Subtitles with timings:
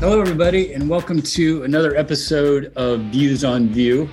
[0.00, 4.08] Hello, everybody, and welcome to another episode of Views on Vue.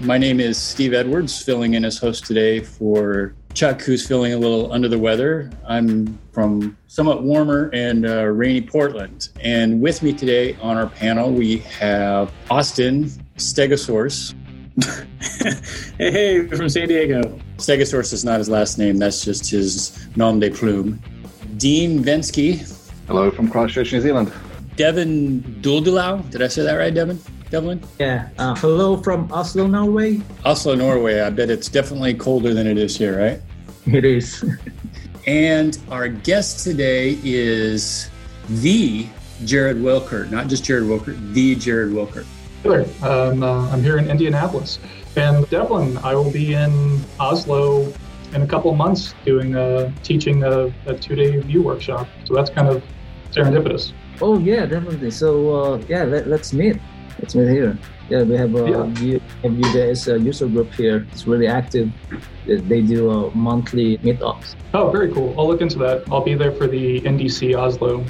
[0.00, 4.38] My name is Steve Edwards, filling in as host today for Chuck, who's feeling a
[4.38, 5.50] little under the weather.
[5.68, 9.28] I'm from somewhat warmer and uh, rainy Portland.
[9.38, 13.04] And with me today on our panel, we have Austin
[13.36, 14.34] Stegosaurus.
[15.98, 17.38] hey, hey, from San Diego.
[17.58, 20.98] Stegosaurus is not his last name, that's just his nom de plume.
[21.58, 22.72] Dean Venski.
[23.06, 24.32] Hello from Christchurch, New Zealand.
[24.76, 26.30] Devin Duldulao.
[26.30, 27.18] Did I say that right, Devin?
[27.50, 27.82] Devlin?
[27.98, 28.28] Yeah.
[28.38, 30.20] Uh, hello from Oslo, Norway.
[30.44, 31.20] Oslo, Norway.
[31.20, 33.40] I bet it's definitely colder than it is here, right?
[33.86, 34.44] It is.
[35.26, 38.10] and our guest today is
[38.48, 39.06] the
[39.44, 42.26] Jared Wilcurt, not just Jared Wilcurt, the Jared Wilcurt.
[42.62, 42.84] Sure.
[43.02, 44.78] Um, uh, I'm here in Indianapolis.
[45.16, 47.92] And Devlin, I will be in Oslo
[48.34, 52.08] in a couple months doing a, teaching a, a two-day Vue workshop.
[52.24, 52.82] So that's kind of
[53.30, 53.92] serendipitous.
[54.20, 55.10] Oh yeah, definitely.
[55.10, 56.78] So uh, yeah, let, us meet.
[57.18, 57.78] Let's meet here.
[58.08, 58.82] Yeah, we have a yeah.
[58.86, 61.06] Vue, Vue.js uh, user group here.
[61.12, 61.92] It's really active.
[62.46, 64.54] They do uh, monthly meetups.
[64.74, 65.34] Oh, very cool.
[65.38, 66.04] I'll look into that.
[66.10, 68.04] I'll be there for the NDC Oslo.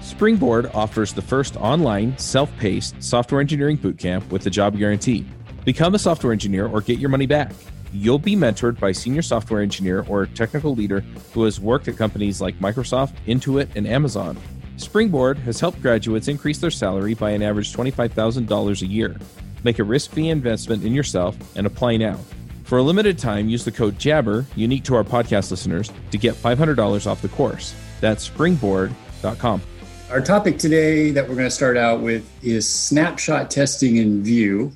[0.00, 5.26] Springboard offers the first online, self-paced software engineering bootcamp with a job guarantee.
[5.64, 7.52] Become a software engineer or get your money back.
[7.92, 11.00] You'll be mentored by a senior software engineer or technical leader
[11.32, 14.36] who has worked at companies like Microsoft, Intuit, and Amazon.
[14.76, 19.16] Springboard has helped graduates increase their salary by an average $25,000 a year.
[19.62, 22.18] Make a risk free investment in yourself and apply now.
[22.64, 26.34] For a limited time, use the code JABBER, unique to our podcast listeners, to get
[26.34, 27.74] $500 off the course.
[28.00, 29.62] That's springboard.com.
[30.10, 34.72] Our topic today that we're going to start out with is snapshot testing in Vue.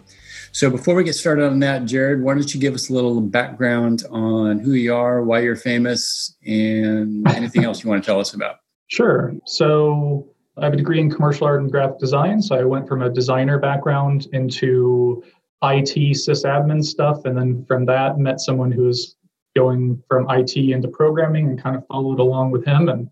[0.52, 3.20] So before we get started on that, Jared, why don't you give us a little
[3.20, 8.20] background on who you are, why you're famous, and anything else you want to tell
[8.20, 8.60] us about?
[8.89, 9.34] Sure.
[9.47, 12.42] So I have a degree in commercial art and graphic design.
[12.42, 15.22] So I went from a designer background into
[15.62, 17.25] IT sysadmin stuff.
[17.25, 19.16] And then from that, met someone who was
[19.54, 23.09] going from IT into programming and kind of followed along with him and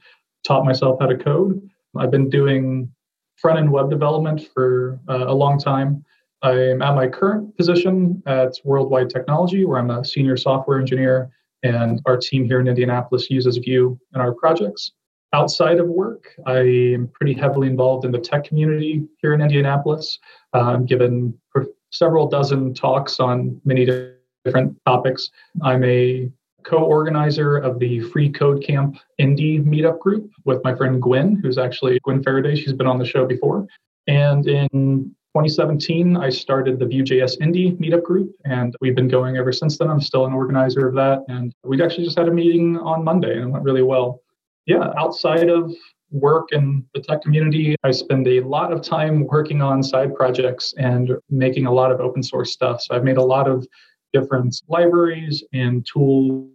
[0.46, 1.60] taught myself how to code.
[1.96, 2.90] I've been doing
[3.36, 6.04] front end web development for uh, a long time.
[6.42, 11.30] I'm at my current position at Worldwide Technology, where I'm a senior software engineer,
[11.62, 14.92] and our team here in Indianapolis uses Vue in our projects.
[15.32, 20.18] Outside of work, I am pretty heavily involved in the tech community here in Indianapolis.
[20.54, 21.36] Uh, I'm given
[21.90, 23.86] several dozen talks on many
[24.44, 25.30] different topics.
[25.62, 26.30] I'm a
[26.62, 31.98] co-organizer of the Free Code Camp Indie meetup group with my friend Gwen, who's actually
[32.02, 32.56] Gwen Faraday.
[32.56, 33.66] She's been on the show before.
[34.08, 39.52] And in 2017, I started the Vue.js Indie meetup group, and we've been going ever
[39.52, 39.88] since then.
[39.88, 41.24] I'm still an organizer of that.
[41.28, 44.22] And we actually just had a meeting on Monday, and it went really well
[44.66, 45.72] yeah, outside of
[46.10, 50.74] work and the tech community, I spend a lot of time working on side projects
[50.78, 52.82] and making a lot of open source stuff.
[52.82, 53.66] So I've made a lot of
[54.12, 56.50] different libraries and tools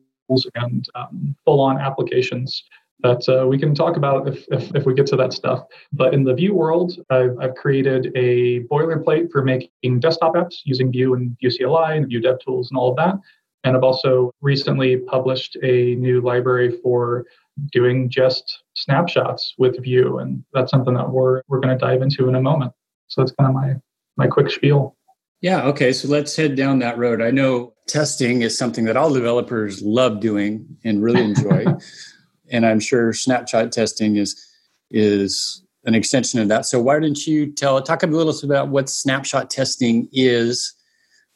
[0.56, 2.64] and um, full on applications
[3.04, 5.64] that uh, we can talk about if, if, if, we get to that stuff.
[5.92, 10.92] But in the Vue world, I've, I've created a boilerplate for making desktop apps using
[10.92, 13.16] Vue and Vue CLI and Vue DevTools and all of that.
[13.64, 17.26] And I've also recently published a new library for
[17.72, 22.28] doing just snapshots with Vue, and that's something that we're we're going to dive into
[22.30, 22.74] in a moment.
[23.08, 23.76] So that's kind of my
[24.18, 24.96] my quick spiel.
[25.42, 25.64] Yeah.
[25.64, 25.92] Okay.
[25.92, 27.22] So let's head down that road.
[27.22, 31.66] I know testing is something that all developers love doing and really enjoy,
[32.52, 34.48] and I'm sure snapshot testing is
[34.90, 36.66] is an extension of that.
[36.66, 40.76] So why don't you tell talk a little bit about what snapshot testing is?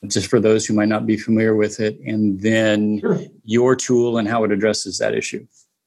[0.09, 3.19] just for those who might not be familiar with it, and then sure.
[3.43, 5.45] your tool and how it addresses that issue.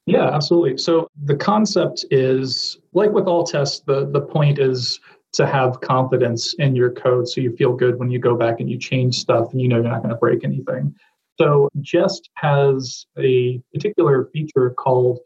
[0.09, 0.77] Yeah, absolutely.
[0.77, 4.99] So the concept is like with all tests, the, the point is
[5.33, 8.69] to have confidence in your code so you feel good when you go back and
[8.69, 10.95] you change stuff and you know you're not going to break anything.
[11.37, 15.19] So Jest has a particular feature called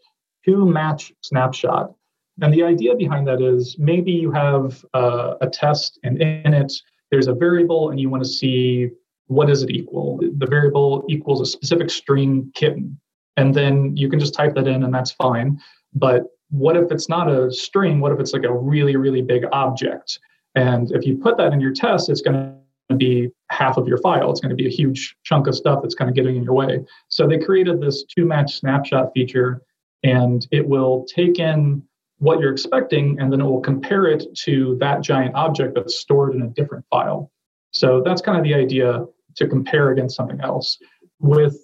[0.45, 1.94] to match snapshot.
[2.41, 6.74] And the idea behind that is maybe you have uh, a test and in it
[7.09, 8.89] there's a variable and you want to see
[9.27, 10.18] what does it equal.
[10.18, 13.00] The variable equals a specific string kitten
[13.38, 15.59] and then you can just type that in and that's fine.
[15.94, 18.00] But what if it's not a string?
[18.00, 20.19] What if it's like a really really big object?
[20.56, 22.35] And if you put that in your test it's going
[22.89, 24.30] to be half of your file.
[24.31, 26.53] It's going to be a huge chunk of stuff that's kind of getting in your
[26.53, 26.80] way.
[27.07, 29.62] So they created this to match snapshot feature
[30.03, 31.83] and it will take in
[32.18, 36.35] what you're expecting and then it will compare it to that giant object that's stored
[36.35, 37.31] in a different file.
[37.71, 40.77] So that's kind of the idea to compare against something else.
[41.19, 41.57] With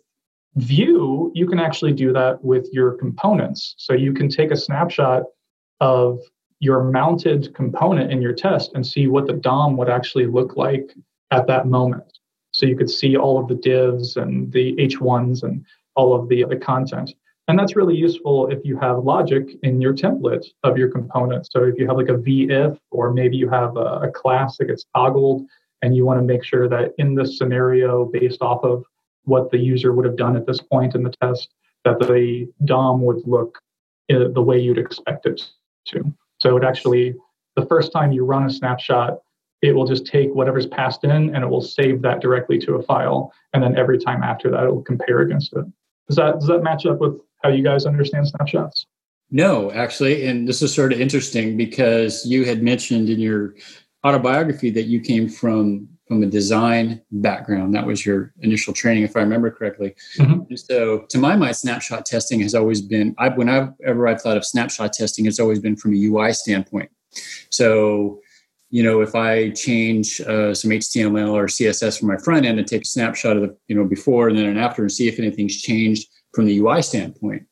[0.55, 3.75] Vue, you can actually do that with your components.
[3.77, 5.23] So you can take a snapshot
[5.79, 6.19] of
[6.59, 10.93] your mounted component in your test and see what the DOM would actually look like
[11.31, 12.19] at that moment.
[12.51, 15.65] So you could see all of the divs and the H1s and
[15.95, 17.13] all of the, the content.
[17.47, 21.47] And that's really useful if you have logic in your template of your component.
[21.51, 24.65] So if you have like a v-if, or maybe you have a, a class that
[24.65, 25.47] gets toggled,
[25.81, 28.83] and you want to make sure that in this scenario, based off of
[29.23, 31.49] what the user would have done at this point in the test,
[31.85, 33.59] that the DOM would look
[34.11, 35.41] uh, the way you'd expect it
[35.87, 36.03] to.
[36.39, 37.15] So it actually,
[37.55, 39.19] the first time you run a snapshot,
[39.61, 42.83] it will just take whatever's passed in and it will save that directly to a
[42.83, 43.33] file.
[43.53, 45.65] And then every time after that, it will compare against it.
[46.07, 48.85] Does that does that match up with how you guys understand snapshots?
[49.31, 53.53] No, actually, and this is sort of interesting because you had mentioned in your
[54.03, 57.75] autobiography that you came from from a design background.
[57.75, 59.95] That was your initial training, if I remember correctly.
[60.17, 60.55] Mm-hmm.
[60.55, 63.13] so, to my mind, snapshot testing has always been.
[63.19, 66.89] I, whenever I've thought of snapshot testing, it's always been from a UI standpoint.
[67.51, 68.21] So,
[68.71, 72.67] you know, if I change uh, some HTML or CSS from my front end and
[72.67, 75.19] take a snapshot of the, you know, before and then and after and see if
[75.19, 77.43] anything's changed from the UI standpoint.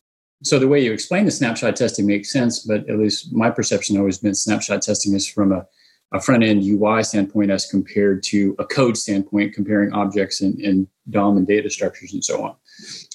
[0.44, 3.98] So the way you explain the snapshot testing makes sense, but at least my perception
[3.98, 5.66] always been snapshot testing is from a
[6.14, 10.88] a front end UI standpoint as compared to a code standpoint, comparing objects and, and
[11.10, 12.56] DOM and data structures and so on.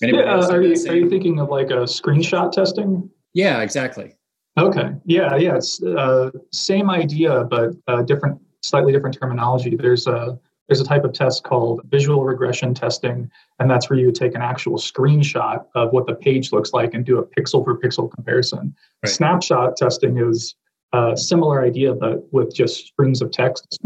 [0.02, 3.08] yeah, uh, are, you, are you thinking of like a screenshot testing?
[3.32, 4.14] Yeah, exactly.
[4.58, 4.90] Okay.
[5.04, 5.56] Yeah, yeah.
[5.56, 9.76] It's uh, same idea, but uh, different, slightly different terminology.
[9.76, 14.12] There's a there's a type of test called visual regression testing, and that's where you
[14.12, 17.78] take an actual screenshot of what the page looks like and do a pixel for
[17.78, 18.74] pixel comparison.
[19.02, 19.12] Right.
[19.12, 20.54] Snapshot testing is
[20.92, 23.78] a similar idea, but with just strings of text.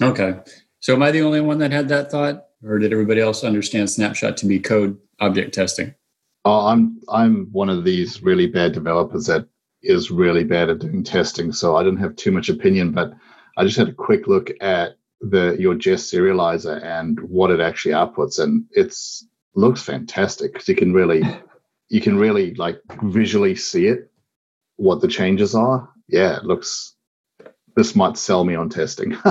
[0.00, 0.38] Okay.
[0.80, 3.90] So am I the only one that had that thought, or did everybody else understand
[3.90, 5.94] snapshot to be code object testing?
[6.44, 9.46] Oh, I'm I'm one of these really bad developers that
[9.82, 12.92] is really bad at doing testing, so I didn't have too much opinion.
[12.92, 13.12] But
[13.58, 17.92] I just had a quick look at the your Jest serializer and what it actually
[17.92, 21.22] outputs, and it's looks fantastic because you can really
[21.88, 24.10] you can really like visually see it
[24.76, 26.94] what the changes are yeah, it looks.
[27.76, 29.16] This might sell me on testing.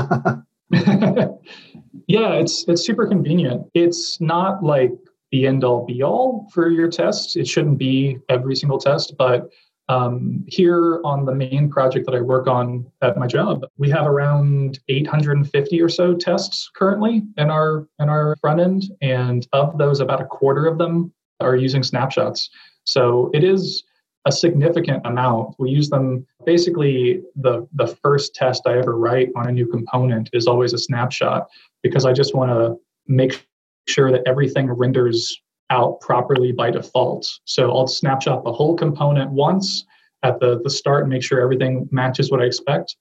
[0.72, 3.68] yeah, it's it's super convenient.
[3.74, 4.92] It's not like
[5.32, 7.36] the end all be all for your tests.
[7.36, 9.50] It shouldn't be every single test, but
[9.90, 14.06] um, here on the main project that I work on at my job, we have
[14.06, 20.00] around 850 or so tests currently in our in our front end, and of those,
[20.00, 22.50] about a quarter of them are using snapshots.
[22.84, 23.84] So it is
[24.30, 25.56] a significant amount.
[25.60, 30.30] We use them basically the the first test I ever write on a new component
[30.34, 31.50] is always a snapshot
[31.84, 32.78] because I just want to
[33.08, 33.46] make
[33.88, 35.36] sure that everything renders
[35.72, 37.28] out properly by default.
[37.46, 39.86] So I'll snapshot the whole component once
[40.24, 42.96] at the, the start and make sure everything matches what I expect.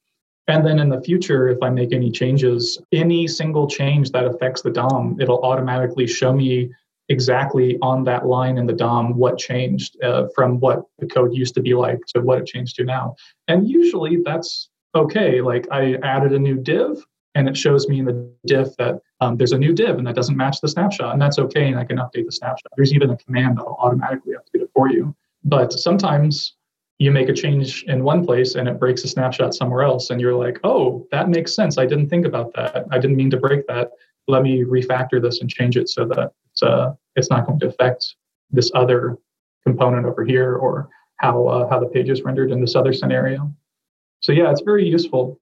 [0.48, 4.62] And then in the future, if I make any changes, any single change that affects
[4.62, 6.72] the DOM, it'll automatically show me
[7.08, 11.54] exactly on that line in the DOM what changed uh, from what the code used
[11.54, 13.16] to be like to what it changed to now.
[13.48, 15.40] And usually that's okay.
[15.40, 19.36] Like I added a new div and it shows me in the diff that um,
[19.36, 21.84] there's a new div and that doesn't match the snapshot and that's okay and I
[21.84, 22.72] can update the snapshot.
[22.76, 25.14] There's even a command that'll automatically update it for you.
[25.44, 26.54] But sometimes
[26.98, 30.20] you make a change in one place and it breaks a snapshot somewhere else and
[30.20, 31.78] you're like, oh, that makes sense.
[31.78, 32.86] I didn't think about that.
[32.90, 33.92] I didn't mean to break that.
[34.26, 38.16] Let me refactor this and change it so that uh, it's not going to affect
[38.50, 39.18] this other
[39.64, 43.52] component over here or how uh, how the page is rendered in this other scenario.
[44.20, 45.40] So yeah, it's very useful.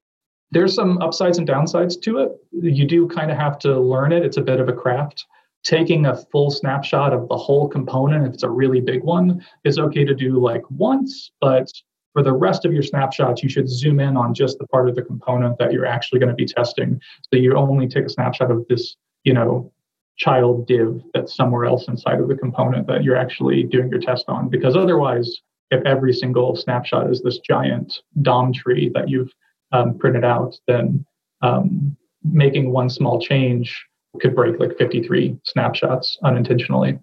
[0.50, 2.32] There's some upsides and downsides to it.
[2.52, 4.24] You do kind of have to learn it.
[4.24, 5.24] It's a bit of a craft.
[5.64, 9.78] Taking a full snapshot of the whole component, if it's a really big one, is
[9.78, 11.68] okay to do like once, but
[12.12, 14.94] for the rest of your snapshots, you should zoom in on just the part of
[14.94, 16.98] the component that you're actually going to be testing.
[17.22, 19.70] So you only take a snapshot of this, you know,
[20.16, 24.24] child div that's somewhere else inside of the component that you're actually doing your test
[24.28, 24.48] on.
[24.48, 29.32] Because otherwise, if every single snapshot is this giant DOM tree that you've
[29.72, 31.04] um, printed out, then
[31.42, 33.84] um, making one small change
[34.20, 36.98] could break like 53 snapshots unintentionally.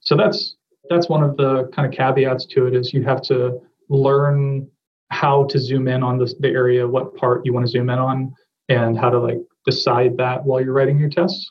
[0.00, 0.56] So that's
[0.88, 4.68] that's one of the kind of caveats to it is you have to learn
[5.10, 7.98] how to zoom in on this, the area, what part you want to zoom in
[7.98, 8.34] on,
[8.68, 11.50] and how to like decide that while you're writing your tests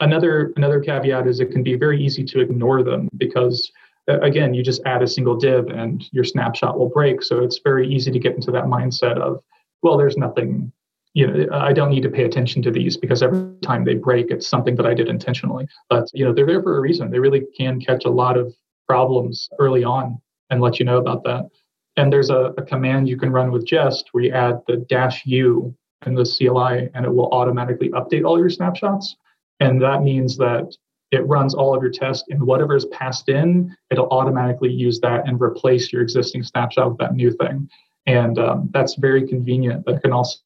[0.00, 3.70] another another caveat is it can be very easy to ignore them because
[4.08, 7.22] uh, again you just add a single div and your snapshot will break.
[7.22, 9.42] So it's very easy to get into that mindset of
[9.82, 10.72] well there's nothing
[11.14, 14.30] you know i don't need to pay attention to these because every time they break
[14.30, 15.66] it's something that i did intentionally.
[15.88, 17.10] But you know they're there for a reason.
[17.10, 18.54] They really can catch a lot of
[18.88, 21.48] problems early on and let you know about that.
[21.96, 25.24] And there's a, a command you can run with Jest where you add the dash
[25.26, 25.74] U
[26.06, 29.16] in the CLI and it will automatically update all your snapshots.
[29.60, 30.74] And that means that
[31.10, 35.28] it runs all of your tests and whatever is passed in, it'll automatically use that
[35.28, 37.68] and replace your existing snapshot with that new thing.
[38.06, 40.38] And um, that's very convenient, but it can also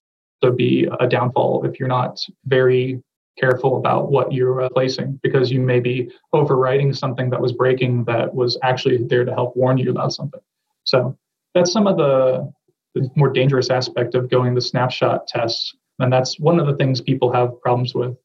[0.56, 3.02] be a downfall if you're not very
[3.38, 8.33] careful about what you're replacing because you may be overwriting something that was breaking that
[8.33, 10.40] was actually there to help warn you about something.
[10.85, 11.16] So
[11.54, 12.52] that's some of the,
[12.94, 15.75] the more dangerous aspect of going the snapshot tests.
[15.99, 18.16] And that's one of the things people have problems with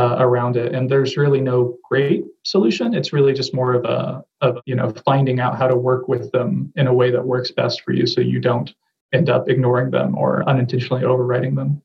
[0.00, 0.74] uh, around it.
[0.74, 2.94] And there's really no great solution.
[2.94, 6.32] It's really just more of a, of, you know, finding out how to work with
[6.32, 8.72] them in a way that works best for you so you don't
[9.12, 11.82] end up ignoring them or unintentionally overwriting them.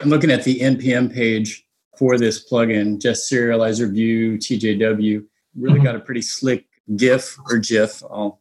[0.00, 1.64] I'm looking at the NPM page
[1.96, 5.24] for this plugin, Jest Serializer Vue TJW.
[5.54, 5.84] Really mm-hmm.
[5.84, 8.02] got a pretty slick GIF or GIF.
[8.10, 8.40] I'll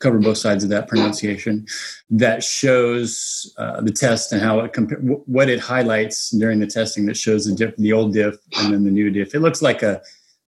[0.00, 1.66] cover both sides of that pronunciation
[2.08, 7.06] that shows uh, the test and how it compa- what it highlights during the testing
[7.06, 9.34] that shows the diff, the old diff and then the new diff.
[9.34, 10.02] It looks like a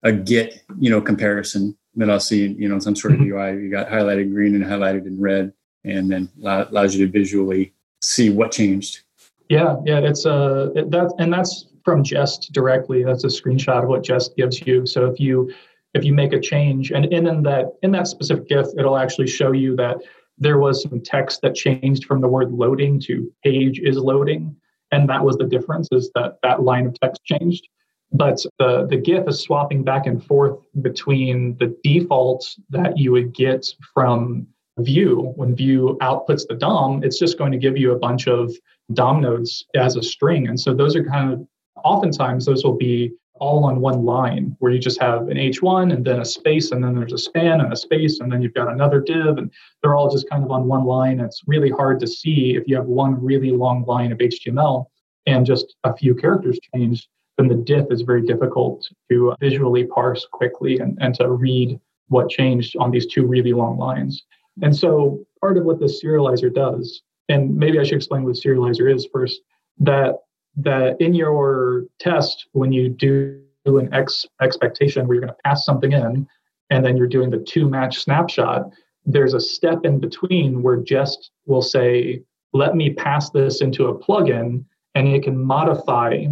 [0.03, 3.62] a git you know comparison that I'll see you know some sort of UI.
[3.62, 5.51] You got highlighted green and highlighted in red,
[5.84, 9.01] and then allows you to visually see what changed.
[9.50, 13.03] Yeah, yeah, it's uh that and that's from Jest directly.
[13.03, 14.86] That's a screenshot of what Jest gives you.
[14.86, 15.51] So if you
[15.93, 19.51] if you make a change and, in that in that specific GIF, it'll actually show
[19.51, 19.98] you that
[20.38, 24.55] there was some text that changed from the word loading to page is loading.
[24.91, 27.67] And that was the difference is that that line of text changed.
[28.12, 33.36] But the, the GIF is swapping back and forth between the defaults that you would
[33.36, 34.48] get from
[34.79, 35.34] Vue.
[35.36, 38.51] When Vue outputs the DOM, it's just going to give you a bunch of
[38.93, 40.48] DOM nodes as a string.
[40.48, 41.48] And so those are kind of
[41.84, 46.05] oftentimes those will be all on one line where you just have an H1 and
[46.05, 48.72] then a space and then there's a span and a space and then you've got
[48.72, 51.19] another div and they're all just kind of on one line.
[51.19, 54.86] It's really hard to see if you have one really long line of HTML
[55.25, 60.27] and just a few characters changed, then the diff is very difficult to visually parse
[60.31, 64.24] quickly and, and to read what changed on these two really long lines.
[64.62, 68.93] And so part of what the serializer does, and maybe I should explain what serializer
[68.93, 69.41] is first,
[69.79, 70.15] that
[70.58, 75.65] that in your test, when you do an X expectation where you're going to pass
[75.65, 76.27] something in,
[76.70, 78.70] and then you're doing the to match snapshot,
[79.06, 82.22] there's a step in between where Jest will say,
[82.53, 84.65] let me pass this into a plugin,
[84.96, 86.25] and it can modify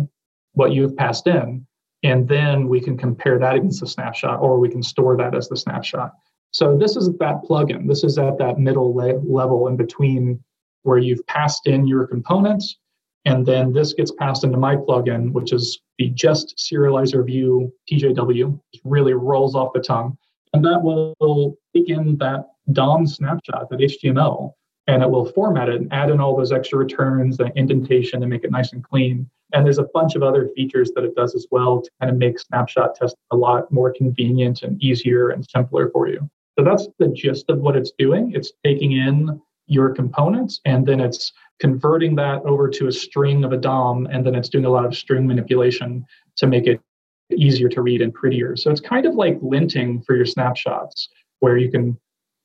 [0.54, 1.66] what you've passed in.
[2.04, 5.48] And then we can compare that against the snapshot, or we can store that as
[5.50, 6.14] the snapshot.
[6.52, 7.88] So this is that plugin.
[7.88, 10.44] This is at that middle le- level in between
[10.84, 12.78] where you've passed in your components
[13.28, 18.58] and then this gets passed into my plugin, which is the Jest Serializer Vue TJW.
[18.72, 20.18] It really rolls off the tongue.
[20.54, 24.54] And that will take in that DOM snapshot, that HTML,
[24.88, 28.30] and it will format it and add in all those extra returns, the indentation, and
[28.30, 29.30] make it nice and clean.
[29.52, 32.18] And there's a bunch of other features that it does as well to kind of
[32.18, 36.30] make snapshot testing a lot more convenient and easier and simpler for you.
[36.58, 38.32] So that's the gist of what it's doing.
[38.34, 43.52] It's taking in your components and then it's converting that over to a string of
[43.52, 46.06] a DOM, and then it's doing a lot of string manipulation
[46.38, 46.80] to make it
[47.36, 48.56] easier to read and prettier.
[48.56, 51.10] So it's kind of like linting for your snapshots,
[51.40, 51.98] where you can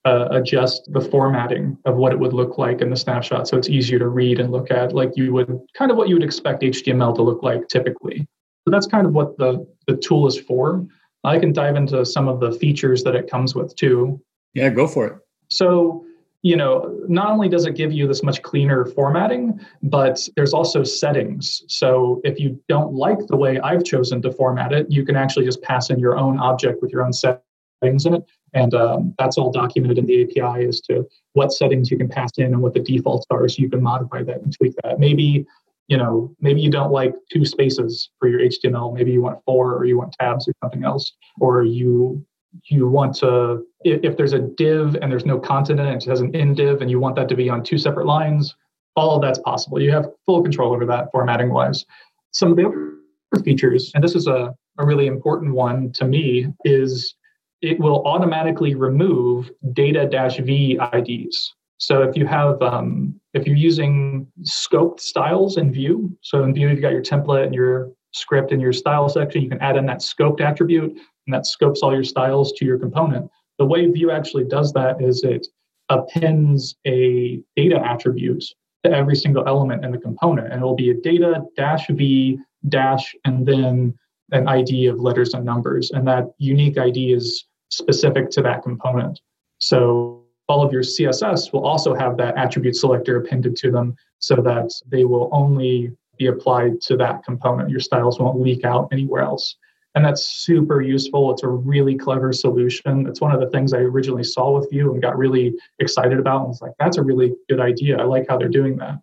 [0.05, 3.69] uh, adjust the formatting of what it would look like in the snapshot so it's
[3.69, 6.61] easier to read and look at like you would kind of what you would expect
[6.61, 8.27] html to look like typically.
[8.65, 10.85] So that's kind of what the, the tool is for.
[11.23, 14.21] I can dive into some of the features that it comes with too.
[14.55, 15.19] Yeah go for it.
[15.51, 16.05] So
[16.43, 20.83] you know, not only does it give you this much cleaner formatting, but there's also
[20.83, 21.63] settings.
[21.69, 25.45] So if you don't like the way I've chosen to format it, you can actually
[25.45, 28.25] just pass in your own object with your own settings in it.
[28.55, 32.31] And um, that's all documented in the API as to what settings you can pass
[32.37, 33.49] in and what the defaults are.
[33.49, 34.99] So you can modify that and tweak that.
[34.99, 35.47] Maybe,
[35.87, 38.93] you know, maybe you don't like two spaces for your HTML.
[38.93, 41.13] Maybe you want four or you want tabs or something else.
[41.41, 42.27] Or you
[42.65, 46.21] you want to if there's a div and there's no content in it, it has
[46.21, 48.55] an in div and you want that to be on two separate lines,
[48.97, 49.81] all of that's possible.
[49.81, 51.85] You have full control over that formatting wise.
[52.33, 56.47] Some of the other features, and this is a, a really important one to me,
[56.65, 57.15] is
[57.61, 61.55] it will automatically remove data-v IDs.
[61.79, 66.69] So if you have um, if you're using scoped styles in Vue, so in Vue
[66.69, 69.87] you've got your template and your script and your style section, you can add in
[69.87, 73.31] that scoped attribute and that scopes all your styles to your component.
[73.59, 75.47] The way Vue actually does that is it
[75.89, 78.45] appends a data attribute
[78.85, 82.39] to every single element in the component, and it will be a data dash v
[82.69, 83.95] dash and then
[84.33, 89.21] an ID of letters and numbers, and that unique ID is specific to that component.
[89.59, 94.37] So all of your CSS will also have that attribute selector appended to them so
[94.37, 97.71] that they will only be applied to that component.
[97.71, 99.57] Your styles won't leak out anywhere else.
[99.95, 101.33] And that's super useful.
[101.33, 103.07] It's a really clever solution.
[103.07, 106.41] It's one of the things I originally saw with Vue and got really excited about
[106.41, 107.99] and was like, that's a really good idea.
[107.99, 108.99] I like how they're doing that.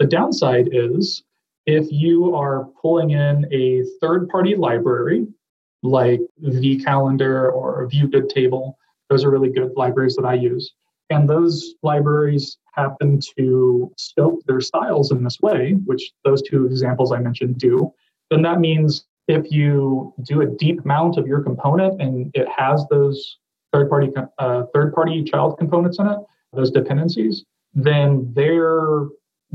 [0.00, 1.22] The downside is
[1.66, 5.26] if you are pulling in a third party library
[5.84, 8.76] like vCalendar or Vue Good Table,
[9.08, 10.74] those are really good libraries that I use.
[11.10, 17.12] And those libraries happen to scope their styles in this way, which those two examples
[17.12, 17.92] I mentioned do,
[18.30, 22.84] then that means if you do a deep mount of your component and it has
[22.90, 23.38] those
[23.72, 26.18] third party uh, third party child components in it,
[26.52, 29.06] those dependencies, then their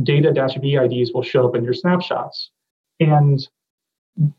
[0.03, 2.51] data v IDs will show up in your snapshots.
[2.99, 3.47] And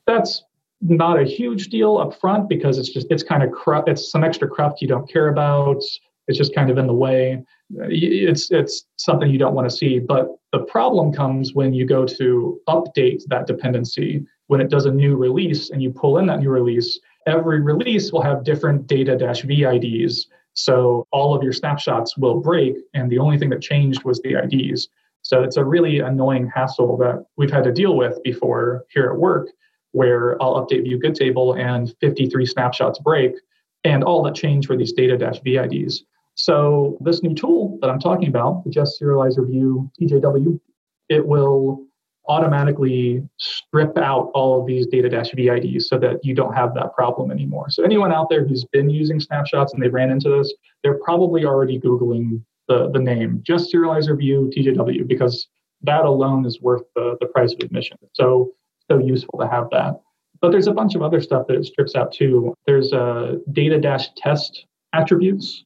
[0.07, 0.43] that's
[0.81, 4.25] not a huge deal up front because it's just it's kind of cru- it's some
[4.25, 5.83] extra cruft you don't care about.
[6.27, 7.43] It's just kind of in the way.
[7.71, 9.99] It's it's something you don't want to see.
[9.99, 14.91] But the problem comes when you go to update that dependency when it does a
[14.91, 16.99] new release and you pull in that new release.
[17.27, 20.27] Every release will have different data-v IDs.
[20.55, 24.35] So all of your snapshots will break, and the only thing that changed was the
[24.43, 24.89] IDs.
[25.23, 29.19] So it's a really annoying hassle that we've had to deal with before here at
[29.19, 29.49] work,
[29.93, 33.33] where I'll update Vue Good Table and 53 snapshots break,
[33.85, 36.05] and all that changed were these data-v IDs.
[36.35, 40.59] So this new tool that I'm talking about, the Jest Serializer Vue TJW,
[41.09, 41.85] it will
[42.29, 47.31] automatically strip out all of these data-v IDs so that you don't have that problem
[47.31, 47.71] anymore.
[47.71, 51.45] So anyone out there who's been using snapshots and they ran into this, they're probably
[51.45, 55.49] already Googling the, the name, Jest Serializer Vue TJW, because
[55.83, 57.97] that alone is worth the, the price of admission.
[58.13, 58.53] So,
[58.91, 60.01] so useful to have that.
[60.41, 62.55] But there's a bunch of other stuff that it strips out too.
[62.67, 65.65] There's uh, a data dash test attributes.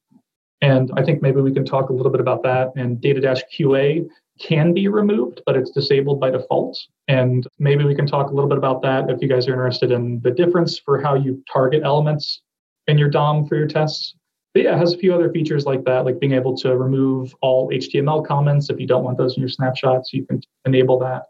[0.61, 2.69] And I think maybe we can talk a little bit about that.
[2.77, 4.07] And data dash QA
[4.39, 6.79] can be removed, but it's disabled by default.
[7.07, 9.91] And maybe we can talk a little bit about that if you guys are interested
[9.91, 12.41] in the difference for how you target elements
[12.87, 14.15] in your DOM for your tests.
[14.53, 17.33] But yeah, it has a few other features like that, like being able to remove
[17.41, 18.69] all HTML comments.
[18.69, 21.23] If you don't want those in your snapshots, you can enable that.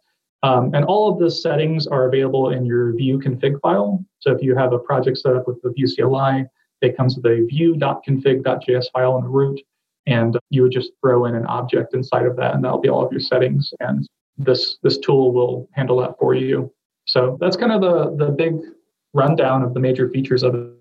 [0.44, 4.04] Um, and all of the settings are available in your Vue config file.
[4.20, 6.46] So if you have a project set up with the Vue CLI,
[6.82, 9.62] it comes with a vue.config.js file in the root.
[10.06, 13.06] And you would just throw in an object inside of that, and that'll be all
[13.06, 13.72] of your settings.
[13.80, 14.06] And
[14.38, 16.72] this this tool will handle that for you.
[17.06, 18.56] So that's kind of the the big
[19.14, 20.74] rundown of the major features of it.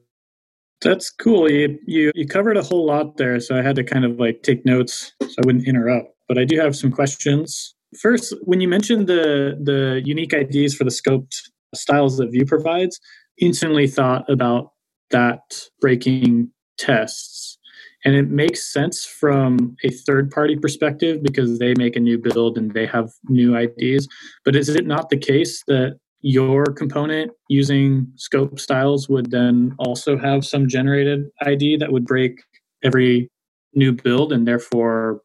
[0.81, 1.51] That's cool.
[1.51, 4.43] You, you you covered a whole lot there, so I had to kind of like
[4.43, 6.09] take notes so I wouldn't interrupt.
[6.29, 7.75] But I do have some questions.
[8.01, 11.37] First, when you mentioned the the unique IDs for the scoped
[11.75, 12.99] styles that Vue provides,
[13.39, 14.73] instantly thought about
[15.11, 15.41] that
[15.81, 17.59] breaking tests.
[18.05, 22.59] And it makes sense from a third party perspective because they make a new build
[22.59, 24.09] and they have new IDs.
[24.45, 30.17] But is it not the case that your component using scope styles would then also
[30.17, 32.43] have some generated ID that would break
[32.83, 33.29] every
[33.75, 35.21] new build and therefore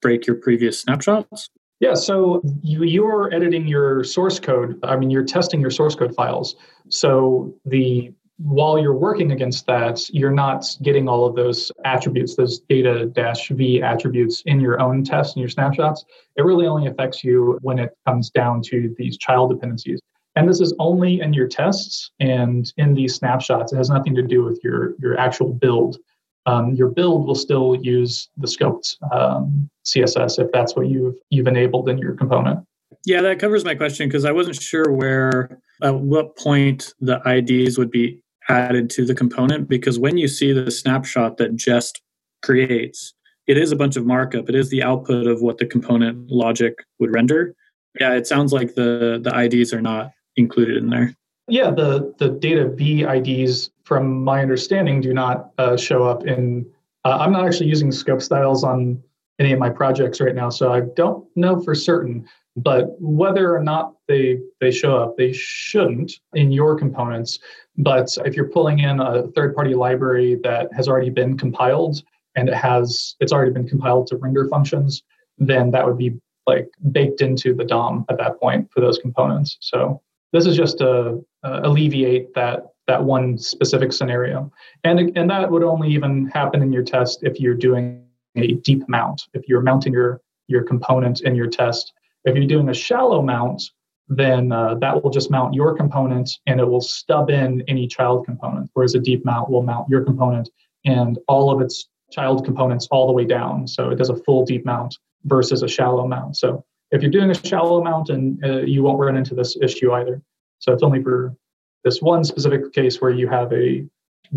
[0.00, 1.50] break your previous snapshots?
[1.80, 4.80] Yeah, so you, you're editing your source code.
[4.82, 6.56] I mean, you're testing your source code files.
[6.88, 12.60] So the while you're working against that, you're not getting all of those attributes, those
[12.60, 16.04] data dash V attributes in your own tests and your snapshots.
[16.36, 20.00] It really only affects you when it comes down to these child dependencies.
[20.36, 23.72] And this is only in your tests and in these snapshots.
[23.72, 25.98] It has nothing to do with your, your actual build.
[26.46, 31.48] Um, your build will still use the scoped um, CSS if that's what you've you've
[31.48, 32.64] enabled in your component.
[33.04, 37.76] Yeah, that covers my question because I wasn't sure where at what point the IDs
[37.76, 42.00] would be added to the component because when you see the snapshot that Jest
[42.42, 43.14] creates,
[43.46, 44.48] it is a bunch of markup.
[44.48, 47.54] It is the output of what the component logic would render.
[47.98, 51.14] Yeah, it sounds like the the IDs are not included in there.
[51.48, 56.66] Yeah, the the data v IDs, from my understanding, do not uh, show up in.
[57.04, 59.02] Uh, I'm not actually using scope styles on
[59.38, 62.28] any of my projects right now, so I don't know for certain.
[62.58, 67.38] But whether or not they they show up, they shouldn't in your components.
[67.76, 72.02] But if you're pulling in a third party library that has already been compiled
[72.34, 75.02] and it has it's already been compiled to render functions,
[75.38, 79.58] then that would be like baked into the DOM at that point for those components.
[79.60, 80.00] So
[80.32, 84.50] this is just to uh, alleviate that that one specific scenario,
[84.82, 88.02] and and that would only even happen in your test if you're doing
[88.36, 89.22] a deep mount.
[89.34, 91.92] If you're mounting your your component in your test,
[92.24, 93.62] if you're doing a shallow mount,
[94.08, 98.24] then uh, that will just mount your component and it will stub in any child
[98.24, 100.48] component, whereas a deep mount will mount your component
[100.84, 103.66] and all of its child components all the way down.
[103.66, 106.36] So it does a full deep mount versus a shallow mount.
[106.36, 109.92] So if you're doing a shallow mount, and uh, you won't run into this issue
[109.92, 110.22] either.
[110.58, 111.36] So it's only for
[111.84, 113.84] this one specific case where you have a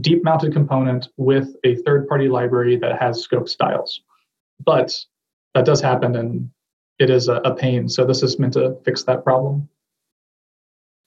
[0.02, 4.02] deep mounted component with a third party library that has scope styles.
[4.64, 4.98] But
[5.54, 6.50] that does happen and
[7.02, 7.90] it is a, a pain.
[7.90, 9.68] So this is meant to fix that problem.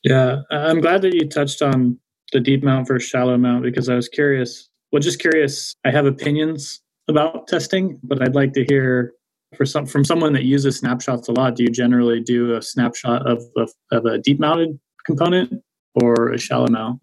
[0.02, 1.98] Yeah, I'm glad that you touched on
[2.32, 4.68] the deep mount versus shallow mount because I was curious.
[4.90, 5.76] Well, just curious.
[5.84, 9.12] I have opinions about testing, but I'd like to hear
[9.56, 11.54] for some from someone that uses snapshots a lot.
[11.54, 15.62] Do you generally do a snapshot of of, of a deep mounted component
[16.02, 17.00] or a shallow mount?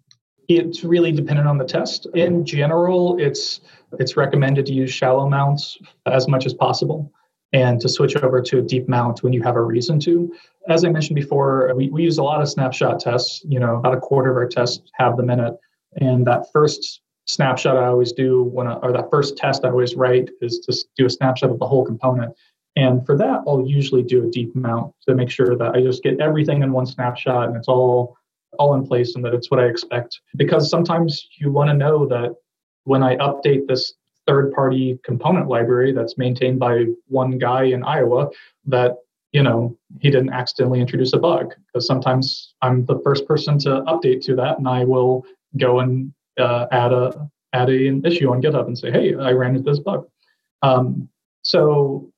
[0.48, 2.06] It's really dependent on the test.
[2.14, 3.60] In general, it's
[3.98, 7.10] it's recommended to use shallow mounts as much as possible
[7.52, 10.32] and to switch over to a deep mount when you have a reason to.
[10.68, 13.42] As I mentioned before, we, we use a lot of snapshot tests.
[13.46, 15.54] You know, about a quarter of our tests have them in it.
[16.00, 19.94] And that first snapshot I always do when, I, or that first test I always
[19.94, 22.34] write is to do a snapshot of the whole component.
[22.74, 26.02] And for that, I'll usually do a deep mount to make sure that I just
[26.02, 28.16] get everything in one snapshot and it's all
[28.58, 30.20] all in place and that it's what I expect.
[30.36, 32.34] Because sometimes you want to know that
[32.84, 33.94] when I update this
[34.26, 38.28] third party component library that's maintained by one guy in Iowa,
[38.66, 38.96] that
[39.32, 41.54] you know he didn't accidentally introduce a bug.
[41.66, 45.24] Because sometimes i'm the first person to update to that and i will
[45.56, 49.32] go and uh, add a add a, an issue on github and say hey i
[49.32, 50.06] ran into this bug.
[50.62, 51.08] Um,
[51.42, 52.10] so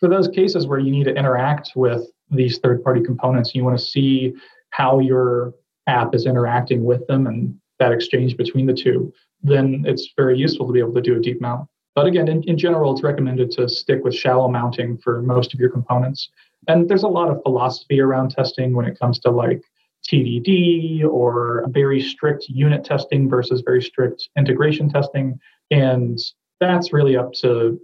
[0.00, 3.78] for those cases where you need to interact with these third party components you want
[3.78, 4.34] to see
[4.70, 5.54] how your
[5.86, 10.66] app is interacting with them and that exchange between the two then it's very useful
[10.66, 13.50] to be able to do a deep mount but again in, in general it's recommended
[13.50, 16.30] to stick with shallow mounting for most of your components
[16.68, 19.62] and there's a lot of philosophy around testing when it comes to like
[20.06, 25.38] TDD or very strict unit testing versus very strict integration testing.
[25.70, 26.18] And
[26.60, 27.80] that's really up to,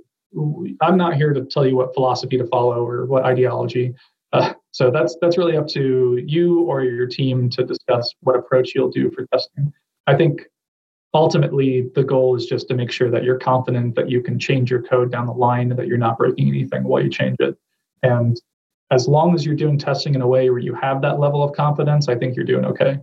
[0.80, 3.94] I'm not here to tell you what philosophy to follow or what ideology.
[4.32, 8.74] Uh, so that's that's really up to you or your team to discuss what approach
[8.74, 9.72] you'll do for testing.
[10.06, 10.42] I think
[11.14, 14.70] ultimately the goal is just to make sure that you're confident that you can change
[14.70, 17.56] your code down the line that you're not breaking anything while you change it.
[18.02, 18.40] And
[18.90, 21.52] as long as you're doing testing in a way where you have that level of
[21.52, 22.98] confidence, I think you're doing okay.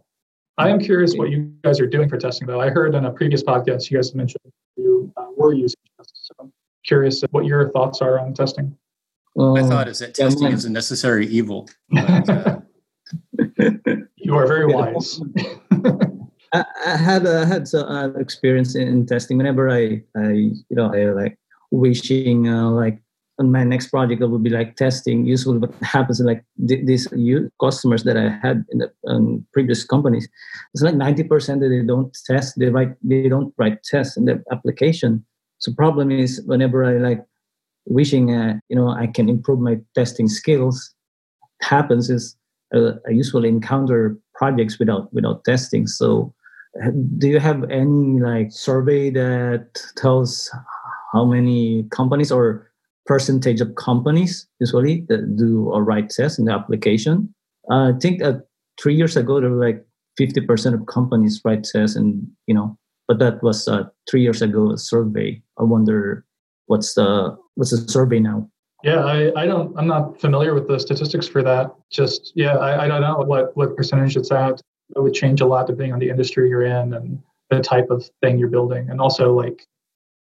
[0.57, 2.61] I am curious what you guys are doing for testing, though.
[2.61, 4.41] I heard in a previous podcast you guys mentioned
[4.77, 6.27] you uh, were using tests.
[6.27, 6.53] So I'm
[6.85, 8.75] curious what your thoughts are on testing.
[9.35, 11.69] My thought is that testing is a necessary evil.
[11.89, 12.59] But, uh...
[14.15, 15.21] you are very wise.
[16.55, 19.37] I, I, had a, had uh, experience in testing.
[19.37, 21.37] Whenever I, I you know, I like
[21.71, 22.99] wishing uh, like
[23.39, 27.07] on my next project it will be like testing usually what happens like these
[27.59, 30.27] customers that i had in the um, previous companies
[30.73, 34.41] it's like 90% that they don't test they write they don't write tests in the
[34.51, 35.25] application
[35.57, 37.23] so problem is whenever i like
[37.85, 40.93] wishing uh, you know i can improve my testing skills
[41.61, 42.37] happens is
[42.73, 46.44] uh, i usually encounter projects without without testing so uh,
[47.17, 50.51] do you have any like survey that tells
[51.13, 52.69] how many companies or
[53.05, 57.33] percentage of companies usually that do a write test in the application.
[57.71, 58.47] Uh, I think that
[58.81, 59.85] three years ago there were like
[60.19, 64.71] 50% of companies write tests and you know but that was uh, three years ago
[64.71, 65.41] a survey.
[65.59, 66.25] I wonder
[66.65, 68.49] what's the what's the survey now?
[68.83, 71.73] Yeah I, I don't i'm not familiar with the statistics for that.
[71.91, 74.61] Just yeah I, I don't know what what percentage it's at
[74.95, 78.09] it would change a lot depending on the industry you're in and the type of
[78.21, 79.67] thing you're building and also like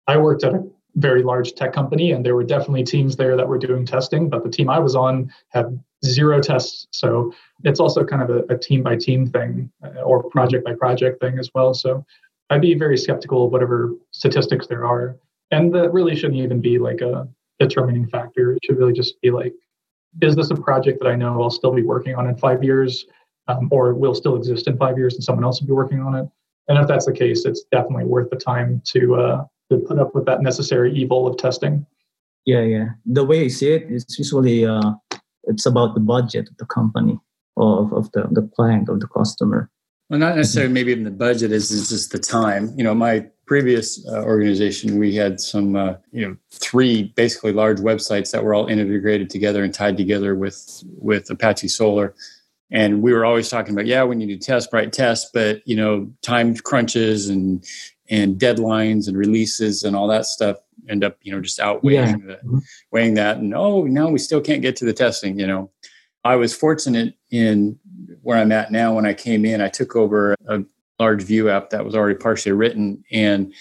[0.07, 0.63] i worked at a
[0.95, 4.43] very large tech company, and there were definitely teams there that were doing testing, but
[4.43, 6.87] the team I was on had zero tests.
[6.91, 10.73] So it's also kind of a, a team by team thing uh, or project by
[10.73, 11.73] project thing as well.
[11.73, 12.05] So
[12.49, 15.17] I'd be very skeptical of whatever statistics there are.
[15.51, 17.27] And that really shouldn't even be like a
[17.59, 18.53] determining factor.
[18.53, 19.53] It should really just be like,
[20.21, 23.05] is this a project that I know I'll still be working on in five years
[23.47, 26.15] um, or will still exist in five years and someone else will be working on
[26.15, 26.27] it?
[26.67, 30.13] And if that's the case, it's definitely worth the time to uh, to put up
[30.15, 31.85] with that necessary evil of testing.
[32.45, 32.85] Yeah, yeah.
[33.05, 34.93] The way I see it, it is usually uh,
[35.45, 37.19] it's about the budget of the company
[37.57, 39.69] of, of the, the client of the customer.
[40.09, 42.71] Well, not necessarily maybe even the budget is, is just the time.
[42.77, 47.79] You know, my previous uh, organization, we had some, uh, you know, three basically large
[47.79, 52.13] websites that were all integrated together and tied together with with Apache Solr.
[52.71, 55.75] And we were always talking about, yeah, we need to test, write tests, but you
[55.75, 57.63] know, time crunches and
[58.09, 62.25] and deadlines and releases and all that stuff end up you know just outweighing yeah.
[62.27, 62.59] the, mm-hmm.
[62.91, 65.71] weighing that and oh no we still can't get to the testing you know
[66.23, 67.75] i was fortunate in
[68.21, 70.61] where i'm at now when i came in i took over a
[70.99, 73.51] large Vue app that was already partially written and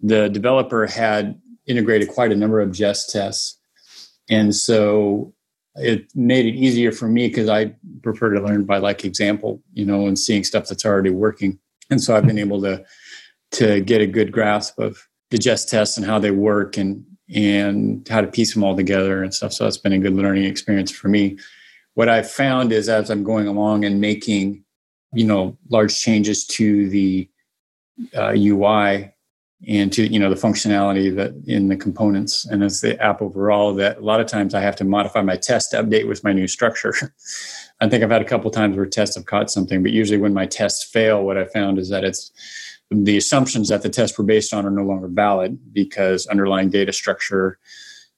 [0.00, 3.58] the developer had integrated quite a number of jest tests.
[4.28, 5.32] And so
[5.76, 9.84] it made it easier for me because I prefer to learn by like example, you
[9.84, 11.58] know, and seeing stuff that's already working.
[11.90, 12.84] And so I've been able to
[13.52, 17.04] to get a good grasp of the jest tests and how they work and
[17.34, 19.52] and how to piece them all together and stuff.
[19.52, 21.38] So that's been a good learning experience for me.
[21.94, 24.64] What I've found is as I'm going along and making,
[25.14, 27.28] you know, large changes to the
[28.14, 29.12] uh, UI
[29.68, 32.44] and to you know the functionality that in the components.
[32.46, 35.36] And as the app overall that a lot of times i have to modify my
[35.36, 36.94] test to update with my new structure.
[37.80, 40.34] I think i've had a couple times where tests have caught something but usually when
[40.34, 42.30] my tests fail what i found is that it's
[42.92, 46.92] the assumptions that the tests were based on are no longer valid because underlying data
[46.92, 47.58] structure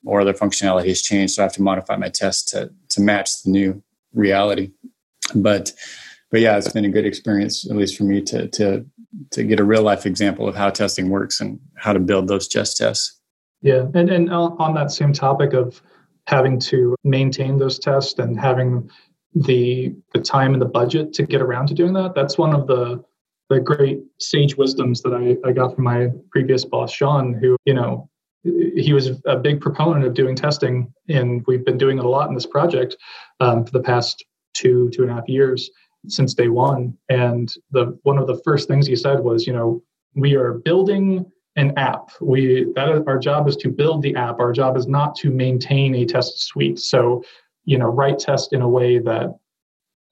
[0.05, 1.35] or other functionality has changed.
[1.35, 4.73] So i have to modify my test to to match the new reality.
[5.35, 5.73] But
[6.31, 8.85] but yeah it's been a good experience at least for me to to
[9.31, 12.49] to get a real life example of how testing works and how to build those
[12.49, 13.21] jest tests.
[13.63, 15.81] Yeah, and and on that same topic of
[16.27, 18.91] having to maintain those tests and having
[19.35, 22.67] the the time and the budget to get around to doing that, that's one of
[22.67, 23.03] the
[23.51, 27.75] the great sage wisdoms that I, I got from my previous boss, Sean, who, you
[27.75, 28.09] know,
[28.43, 32.29] he was a big proponent of doing testing, and we've been doing it a lot
[32.29, 32.97] in this project
[33.41, 34.25] um, for the past
[34.55, 35.71] two, two and a half years
[36.09, 36.97] since day one.
[37.09, 39.83] And the one of the first things he said was, you know,
[40.15, 42.11] we are building an app.
[42.21, 44.41] We that is, our job is to build the app.
[44.41, 46.79] Our job is not to maintain a test suite.
[46.79, 47.23] So,
[47.65, 49.35] you know, write test in a way that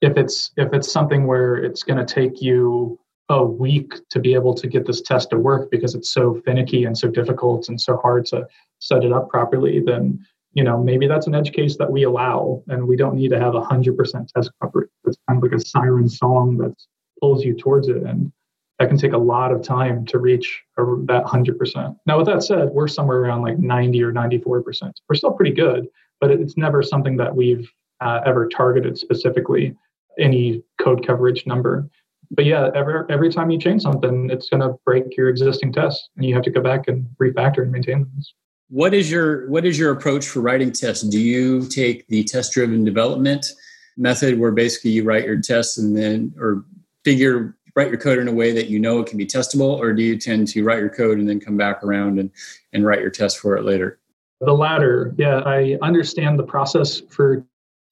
[0.01, 4.33] if it's if it's something where it's going to take you a week to be
[4.33, 7.79] able to get this test to work because it's so finicky and so difficult and
[7.79, 8.45] so hard to
[8.79, 10.19] set it up properly, then
[10.53, 13.39] you know, maybe that's an edge case that we allow, and we don't need to
[13.39, 14.89] have hundred percent test coverage.
[15.05, 16.75] It's kind of like a siren song that
[17.19, 18.31] pulls you towards it, and
[18.79, 21.95] that can take a lot of time to reach that hundred percent.
[22.05, 24.99] Now, with that said, we're somewhere around like ninety or ninety-four percent.
[25.09, 25.87] We're still pretty good,
[26.21, 27.69] but it's never something that we've
[28.01, 29.75] uh, ever targeted specifically
[30.19, 31.89] any code coverage number.
[32.29, 36.09] But yeah, every every time you change something, it's going to break your existing tests,
[36.15, 38.11] and you have to go back and refactor and maintain them
[38.73, 41.03] what is your what is your approach for writing tests?
[41.07, 43.45] Do you take the test driven development
[43.97, 46.65] method where basically you write your tests and then or
[47.05, 49.93] figure write your code in a way that you know it can be testable or
[49.93, 52.31] do you tend to write your code and then come back around and
[52.73, 53.99] and write your test for it later?
[54.41, 55.41] The latter yeah.
[55.45, 57.45] I understand the process for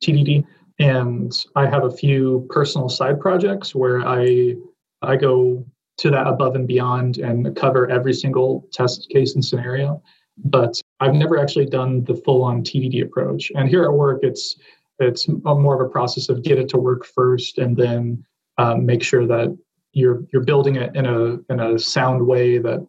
[0.03, 0.43] tdd
[0.79, 4.55] and i have a few personal side projects where i
[5.03, 5.63] i go
[5.97, 10.01] to that above and beyond and cover every single test case and scenario
[10.45, 13.51] but I've never actually done the full on TDD approach.
[13.55, 14.57] And here at work, it's
[14.99, 18.23] it's more of a process of get it to work first, and then
[18.57, 19.57] um, make sure that
[19.93, 22.85] you're you're building it in a in a sound way that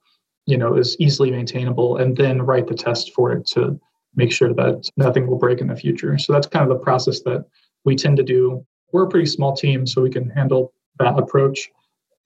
[0.46, 3.80] you know is easily maintainable, and then write the test for it to
[4.14, 6.18] make sure that nothing will break in the future.
[6.18, 7.46] So that's kind of the process that
[7.84, 8.64] we tend to do.
[8.92, 11.70] We're a pretty small team, so we can handle that approach.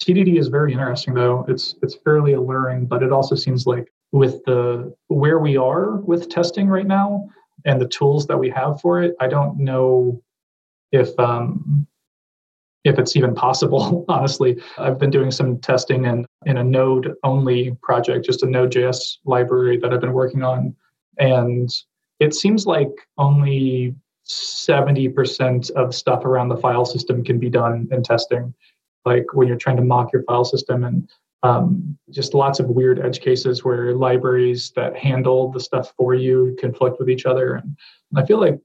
[0.02, 1.44] TDD is very interesting, though.
[1.48, 6.28] It's it's fairly alluring, but it also seems like with the where we are with
[6.28, 7.28] testing right now
[7.64, 10.22] and the tools that we have for it, I don't know
[10.92, 11.86] if um,
[12.84, 14.04] if it's even possible.
[14.08, 19.18] Honestly, I've been doing some testing in in a Node only project, just a Node.js
[19.24, 20.74] library that I've been working on,
[21.18, 21.68] and
[22.20, 23.94] it seems like only
[24.26, 28.52] 70% of stuff around the file system can be done in testing
[29.06, 31.08] like when you're trying to mock your file system and
[31.46, 36.56] um, just lots of weird edge cases where libraries that handle the stuff for you
[36.60, 37.54] conflict with each other.
[37.54, 37.76] And
[38.16, 38.58] I feel like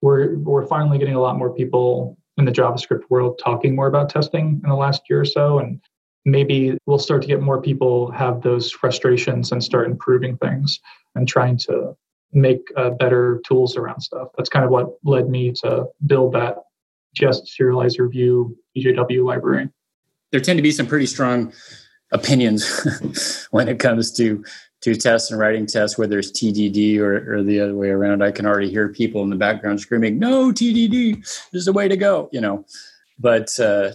[0.00, 4.08] we're we're finally getting a lot more people in the JavaScript world talking more about
[4.08, 5.80] testing in the last year or so, and
[6.24, 10.78] maybe we'll start to get more people have those frustrations and start improving things
[11.14, 11.96] and trying to
[12.32, 14.28] make uh, better tools around stuff.
[14.36, 16.58] That's kind of what led me to build that
[17.14, 19.68] Jest serializer Vue TJW library.
[20.30, 21.52] There tend to be some pretty strong
[22.12, 24.44] opinions when it comes to
[24.80, 28.22] to tests and writing tests, whether it's TDD or, or the other way around.
[28.22, 31.18] I can already hear people in the background screaming, "No, TDD
[31.52, 32.64] is the way to go," you know.
[33.18, 33.92] But uh,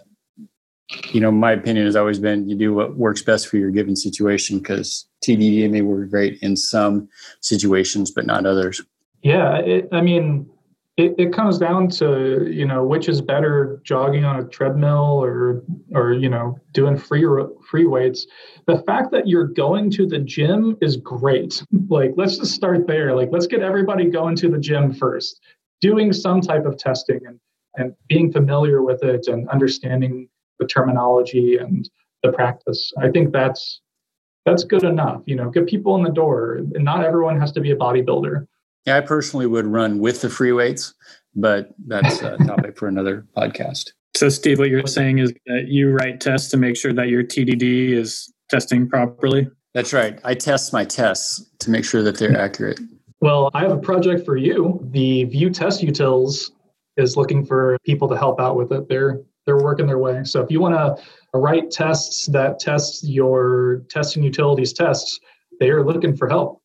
[1.12, 3.96] you know, my opinion has always been you do what works best for your given
[3.96, 7.08] situation because TDD may work great in some
[7.42, 8.82] situations, but not others.
[9.22, 10.50] Yeah, it, I mean,
[10.96, 15.64] it, it comes down to you know which is better jogging on a treadmill or
[15.94, 17.26] or you know doing free
[17.70, 18.28] free weights
[18.68, 23.16] the fact that you're going to the gym is great like let's just start there
[23.16, 25.42] like let's get everybody going to the gym first
[25.82, 27.40] doing some type of testing and
[27.76, 30.30] and being familiar with it and understanding
[30.60, 31.90] the terminology and
[32.22, 33.82] the practice i think that's
[34.46, 35.22] that's good enough.
[35.26, 36.56] You know, get people in the door.
[36.56, 38.46] And not everyone has to be a bodybuilder.
[38.86, 40.94] Yeah, I personally would run with the free weights,
[41.36, 43.92] but that's a topic for another podcast.
[44.16, 47.24] So, Steve, what you're saying is that you write tests to make sure that your
[47.24, 49.48] TDD is testing properly?
[49.74, 50.20] That's right.
[50.24, 52.80] I test my tests to make sure that they're accurate.
[53.22, 54.80] Well, I have a project for you.
[54.92, 56.52] The Vue Test Utils
[56.98, 58.88] is looking for people to help out with it.
[58.90, 60.24] They're they're working their way.
[60.24, 61.04] So if you want to
[61.38, 65.20] write tests that test your testing utilities tests,
[65.60, 66.62] they are looking for help.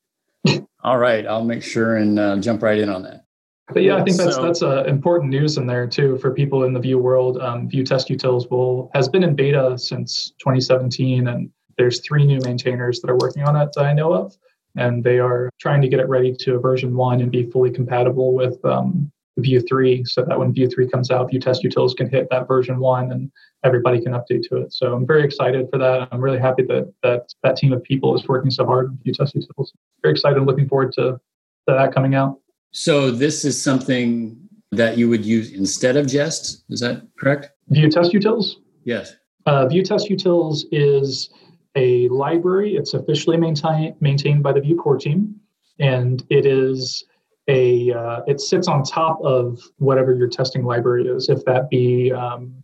[0.83, 3.25] All right, I'll make sure and uh, jump right in on that.
[3.73, 6.65] But yeah, I think that's so, that's uh, important news in there too for people
[6.65, 7.39] in the Vue world.
[7.39, 12.41] Um, Vue Test Utils will has been in beta since 2017, and there's three new
[12.45, 14.35] maintainers that are working on it that I know of,
[14.77, 17.71] and they are trying to get it ready to a version one and be fully
[17.71, 21.97] compatible with um, Vue 3 so that when Vue 3 comes out, Vue Test Utils
[21.97, 23.31] can hit that version 1 and
[23.65, 24.73] everybody can update to it.
[24.73, 26.09] So I'm very excited for that.
[26.11, 29.13] I'm really happy that that, that team of people is working so hard on Vue
[29.13, 29.69] Test Utils.
[30.03, 31.21] Very excited and looking forward to, to
[31.67, 32.39] that coming out.
[32.73, 34.37] So this is something
[34.73, 37.51] that you would use instead of Jest, is that correct?
[37.69, 38.57] Vue Test Utils?
[38.85, 39.15] Yes.
[39.47, 41.31] Uh, Vue Test Utils is
[41.75, 42.77] a library.
[42.77, 45.37] It's officially maintain, maintained by the Vue core team,
[45.79, 47.05] and it is
[47.49, 52.13] a uh, it sits on top of whatever your testing library is, if that be
[52.13, 52.55] um,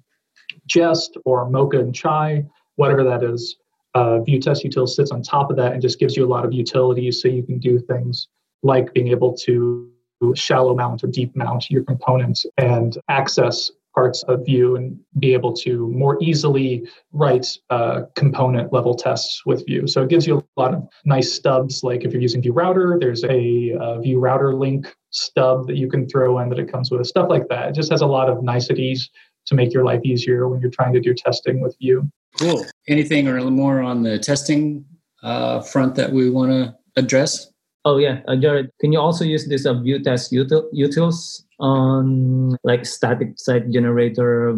[0.66, 2.44] Jest or Mocha and Chai,
[2.76, 3.56] whatever that is.
[3.94, 6.44] Uh, Vue Test Util sits on top of that and just gives you a lot
[6.44, 8.28] of utilities, so you can do things
[8.62, 9.88] like being able to
[10.34, 15.52] shallow mount or deep mount your components and access parts of Vue and be able
[15.52, 19.86] to more easily write uh, component level tests with Vue.
[19.86, 21.82] So it gives you a lot of nice stubs.
[21.84, 25.88] Like if you're using Vue Router, there's a uh, Vue Router link stub that you
[25.88, 27.06] can throw in that it comes with.
[27.06, 27.68] Stuff like that.
[27.68, 29.08] It just has a lot of niceties
[29.46, 32.10] to make your life easier when you're trying to do testing with Vue.
[32.38, 32.66] Cool.
[32.88, 34.84] Anything or more on the testing
[35.22, 37.50] uh, front that we want to address?
[37.86, 42.56] Oh yeah, uh, Jared, can you also use this uh, Vue test util- utils on
[42.64, 44.56] like static site generator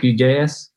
[0.00, 0.68] Vue.js?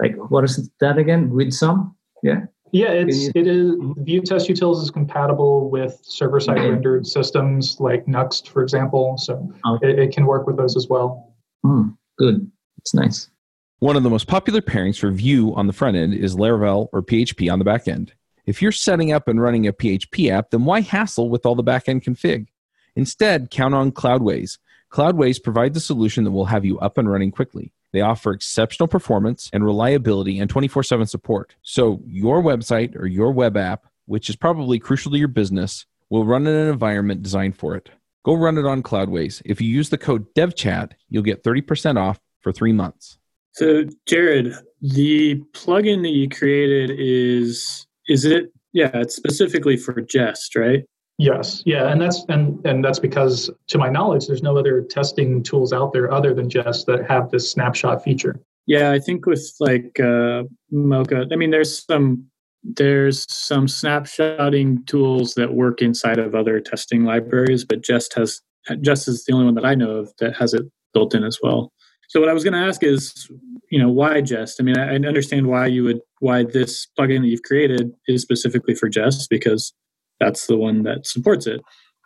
[0.00, 1.28] Like what is that again?
[1.28, 1.96] Gridsome?
[2.22, 2.46] Yeah.
[2.72, 6.70] Yeah, it's you- it is Vue Test Utils is compatible with server side okay.
[6.70, 9.16] rendered systems like Nuxt, for example.
[9.18, 9.90] So okay.
[9.90, 11.34] it, it, can work with those as well.
[11.64, 12.50] Mm, good.
[12.78, 13.30] It's nice.
[13.78, 17.02] One of the most popular pairings for Vue on the front end is Laravel or
[17.02, 18.12] PHP on the back end.
[18.46, 21.64] If you're setting up and running a PHP app, then why hassle with all the
[21.64, 22.46] backend config?
[22.94, 24.58] Instead, count on Cloudways.
[24.96, 27.70] Cloudways provides the solution that will have you up and running quickly.
[27.92, 31.54] They offer exceptional performance and reliability and 24 7 support.
[31.60, 36.24] So, your website or your web app, which is probably crucial to your business, will
[36.24, 37.90] run in an environment designed for it.
[38.24, 39.42] Go run it on Cloudways.
[39.44, 43.18] If you use the code DevChat, you'll get 30% off for three months.
[43.52, 50.56] So, Jared, the plugin that you created is is it yeah it's specifically for jest
[50.56, 50.84] right
[51.18, 51.62] yes.
[51.66, 51.88] Yeah.
[51.88, 55.92] And that's and and that's because to my knowledge there's no other testing tools out
[55.92, 58.40] there other than jest that have this snapshot feature.
[58.66, 62.26] Yeah i think with like uh mocha i mean there's some
[62.64, 68.40] there's some snapshotting tools that work inside of other testing libraries but jest has
[68.80, 70.64] jest is the only one that i know of that has it
[70.96, 71.72] built in as well.
[72.08, 73.30] So what I was going to ask is,
[73.70, 74.58] you know, why Jest?
[74.58, 78.74] I mean, I, understand why you would why this plugin that you've created is specifically
[78.74, 79.74] for Jest because
[80.20, 81.60] that's the one that supports it.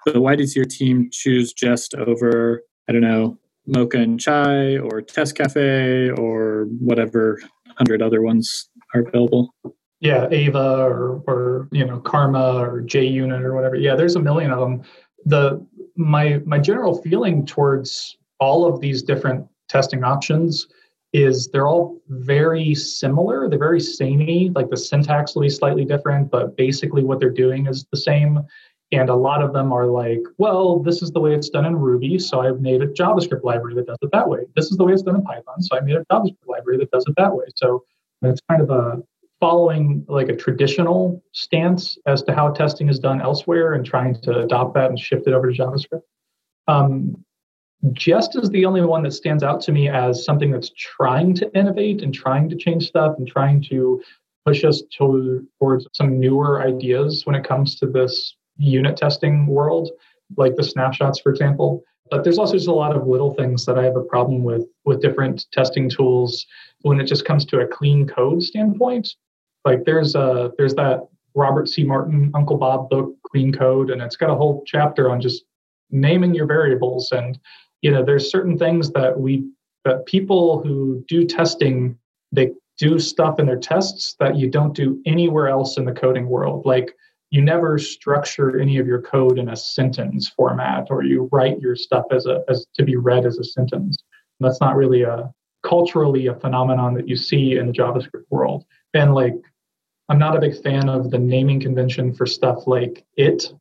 [0.04, 5.02] But why does your team choose Jest over, I don't know, Mocha and Chai or
[5.02, 7.40] Test Cafe or whatever
[7.76, 9.54] hundred other ones are available?
[10.00, 13.76] Yeah, Ava or or you know Karma or JUnit or whatever.
[13.76, 14.82] Yeah, there's a million of them.
[15.26, 15.64] The
[15.96, 20.66] my my general feeling towards all of these different testing options
[21.12, 23.48] is they're all very similar.
[23.48, 24.50] They're very samey.
[24.54, 28.40] Like the syntax will be slightly different, but basically what they're doing is the same.
[28.92, 31.76] And a lot of them are like, well, this is the way it's done in
[31.76, 34.40] Ruby, so I've made a JavaScript library that does it that way.
[34.56, 36.90] This is the way it's done in Python, so I made a JavaScript library that
[36.90, 37.44] does it that way.
[37.54, 37.84] So
[38.22, 39.02] it's kind of a
[39.38, 44.40] following like a traditional stance as to how testing is done elsewhere and trying to
[44.40, 46.02] adopt that and shift it over to JavaScript.
[46.68, 47.24] Um,
[47.92, 51.58] Jest is the only one that stands out to me as something that's trying to
[51.58, 54.02] innovate and trying to change stuff and trying to
[54.44, 59.90] push us to, towards some newer ideas when it comes to this unit testing world,
[60.36, 61.82] like the snapshots, for example.
[62.10, 64.66] But there's also just a lot of little things that I have a problem with
[64.84, 66.44] with different testing tools
[66.82, 69.14] when it just comes to a clean code standpoint.
[69.64, 71.84] Like there's a there's that Robert C.
[71.84, 75.44] Martin Uncle Bob book, Clean Code, and it's got a whole chapter on just
[75.90, 77.38] naming your variables and
[77.82, 79.44] you know there's certain things that we
[79.84, 81.98] that people who do testing
[82.32, 86.28] they do stuff in their tests that you don't do anywhere else in the coding
[86.28, 86.64] world.
[86.64, 86.96] Like
[87.30, 91.76] you never structure any of your code in a sentence format or you write your
[91.76, 93.98] stuff as a as to be read as a sentence.
[94.40, 95.30] That's not really a
[95.62, 98.64] culturally a phenomenon that you see in the JavaScript world.
[98.94, 99.34] And like
[100.08, 103.52] I'm not a big fan of the naming convention for stuff like it.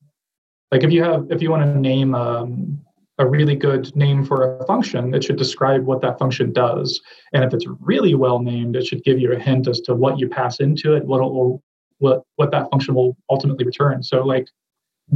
[0.72, 2.80] Like if you have if you want to name um,
[3.20, 7.00] a really good name for a function, it should describe what that function does.
[7.34, 10.18] And if it's really well named, it should give you a hint as to what
[10.18, 11.62] you pass into it, what will
[12.00, 14.02] what what that function will ultimately return.
[14.02, 14.48] So like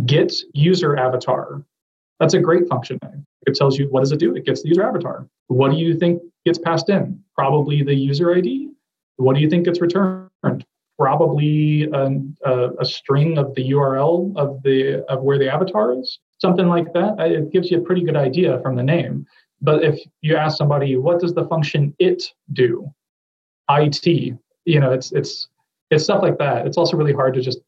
[0.06, 1.64] get user avatar.
[2.20, 3.26] That's a great function name.
[3.48, 4.36] It tells you what does it do?
[4.36, 5.28] It gets the user avatar.
[5.48, 7.20] What do you think gets passed in?
[7.36, 8.70] Probably the user ID.
[9.16, 10.30] What do you think gets returned?
[11.00, 12.10] Probably a,
[12.46, 16.20] a, a string of the URL of the of where the avatar is.
[16.44, 17.16] Something like that.
[17.20, 19.26] It gives you a pretty good idea from the name.
[19.62, 22.22] But if you ask somebody, what does the function it
[22.52, 22.94] do?
[23.70, 24.06] IT.
[24.66, 25.48] You know, it's it's
[25.90, 26.68] it's stuff like that.
[26.68, 27.60] It's also really hard to just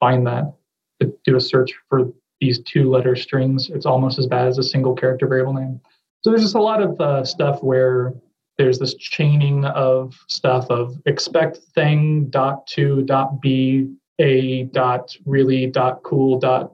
[0.00, 0.50] find that
[0.98, 2.10] to do a search for
[2.40, 3.68] these two letter strings.
[3.68, 5.78] It's almost as bad as a single character variable name.
[6.22, 8.14] So there's just a lot of uh, stuff where
[8.56, 15.66] there's this chaining of stuff of expect thing dot to dot b a dot really
[15.66, 16.72] dot cool dot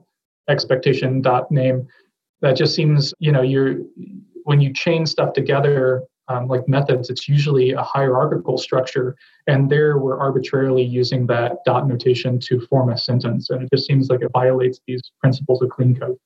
[0.49, 1.87] expectation dot name.
[2.41, 3.77] That just seems you know you're
[4.43, 9.15] when you chain stuff together um, like methods, it's usually a hierarchical structure.
[9.47, 13.49] And there we're arbitrarily using that dot notation to form a sentence.
[13.49, 16.17] And it just seems like it violates these principles of clean code.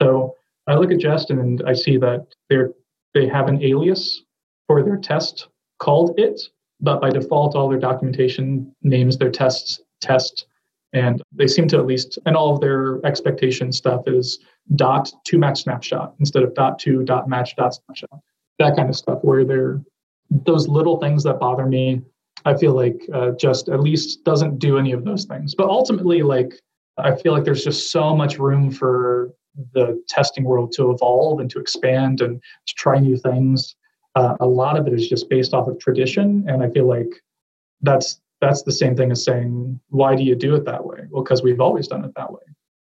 [0.00, 0.34] So
[0.66, 2.72] I look at Jest and I see that they're,
[3.14, 4.22] they have an alias
[4.66, 5.48] for their test
[5.78, 6.40] called it,
[6.80, 10.46] but by default, all their documentation names their tests test.
[10.92, 14.38] And they seem to at least, and all of their expectation stuff is
[14.76, 18.20] dot to match snapshot instead of dot to dot match dot snapshot.
[18.58, 19.80] That kind of stuff where they're
[20.30, 22.00] those little things that bother me
[22.44, 25.54] i feel like uh, just at least doesn't do any of those things.
[25.54, 26.54] But ultimately like
[26.98, 29.32] i feel like there's just so much room for
[29.74, 33.76] the testing world to evolve and to expand and to try new things.
[34.14, 36.44] Uh, a lot of it is just based off of tradition.
[36.48, 37.12] And i feel like
[37.82, 40.98] that's that's the same thing as saying why do you do it that way?
[41.10, 42.42] Well because we've always done it that way.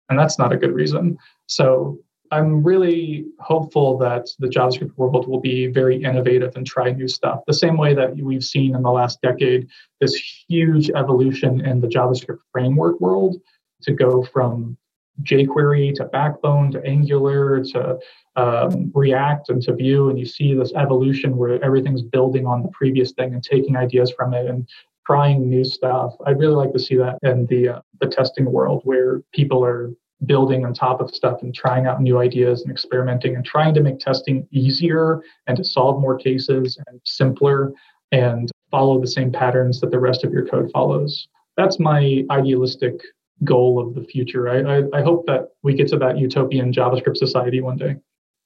[0.10, 1.18] And that's not a good reason.
[1.46, 2.00] So
[2.32, 7.42] I'm really hopeful that the JavaScript world will be very innovative and try new stuff.
[7.46, 9.68] The same way that we've seen in the last decade
[10.00, 10.16] this
[10.48, 13.42] huge evolution in the JavaScript framework world
[13.82, 14.78] to go from
[15.24, 18.00] jQuery to Backbone to Angular to
[18.36, 22.70] um, React and to Vue, and you see this evolution where everything's building on the
[22.70, 24.68] previous thing and taking ideas from it and
[25.10, 26.14] trying new stuff.
[26.28, 29.92] I'd really like to see that in the uh, the testing world where people are
[30.26, 33.82] building on top of stuff and trying out new ideas and experimenting and trying to
[33.82, 37.72] make testing easier and to solve more cases and simpler
[38.12, 41.28] and follow the same patterns that the rest of your code follows.
[41.58, 43.02] That's my idealistic
[43.44, 44.50] goal of the future.
[44.50, 47.96] I, I, I hope that we get to that utopian JavaScript society one day.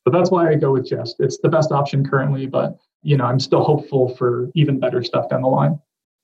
[0.06, 1.18] But that's why I go with Jest.
[1.20, 5.28] It's the best option currently, but you know, I'm still hopeful for even better stuff
[5.30, 5.80] down the line.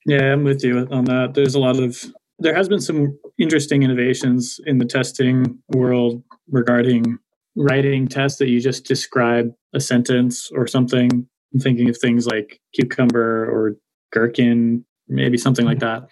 [0.05, 1.33] Yeah, I'm with you on that.
[1.33, 2.03] There's a lot of
[2.39, 7.17] there has been some interesting innovations in the testing world regarding
[7.55, 11.27] writing tests that you just describe a sentence or something.
[11.53, 13.75] I'm thinking of things like cucumber or
[14.13, 16.03] gherkin, maybe something like that.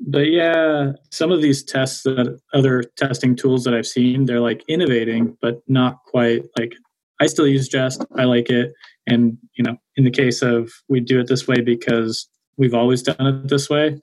[0.00, 4.64] But yeah, some of these tests that other testing tools that I've seen, they're like
[4.68, 6.74] innovating, but not quite like
[7.20, 8.04] I still use Jest.
[8.16, 8.72] I like it.
[9.06, 12.26] And, you know, in the case of we do it this way because
[12.60, 14.00] we've always done it this way,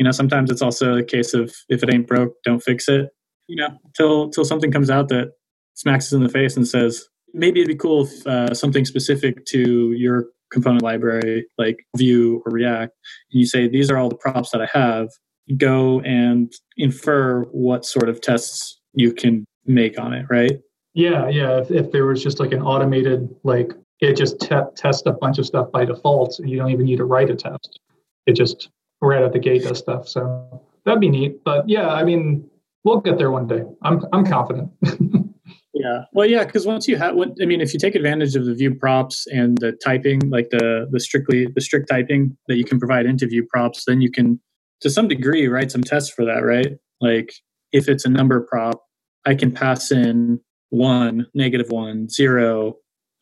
[0.00, 3.10] you know sometimes it's also a case of if it ain't broke don't fix it.
[3.46, 5.32] You know till till something comes out that
[5.74, 9.44] smacks us in the face and says maybe it'd be cool if uh, something specific
[9.46, 12.92] to your component library like vue or react
[13.30, 15.08] and you say these are all the props that i have
[15.56, 20.58] go and infer what sort of tests you can make on it right?
[20.94, 21.58] Yeah yeah.
[21.58, 25.38] If, if there was just like an automated like it just te- tests a bunch
[25.38, 27.78] of stuff by default you don't even need to write a test
[28.26, 28.68] it just
[29.00, 30.08] right at the gate does stuff.
[30.08, 31.42] So that'd be neat.
[31.44, 32.48] But yeah, I mean,
[32.84, 33.62] we'll get there one day.
[33.82, 34.70] I'm I'm confident.
[35.74, 36.04] yeah.
[36.12, 38.74] Well, yeah, because once you have, I mean, if you take advantage of the Vue
[38.74, 43.06] props and the typing, like the the strictly the strict typing that you can provide
[43.06, 44.40] into Vue props, then you can,
[44.80, 46.72] to some degree, write some tests for that, right?
[47.00, 47.32] Like
[47.72, 48.82] if it's a number prop,
[49.26, 50.40] I can pass in
[50.70, 52.74] one, negative one, zero,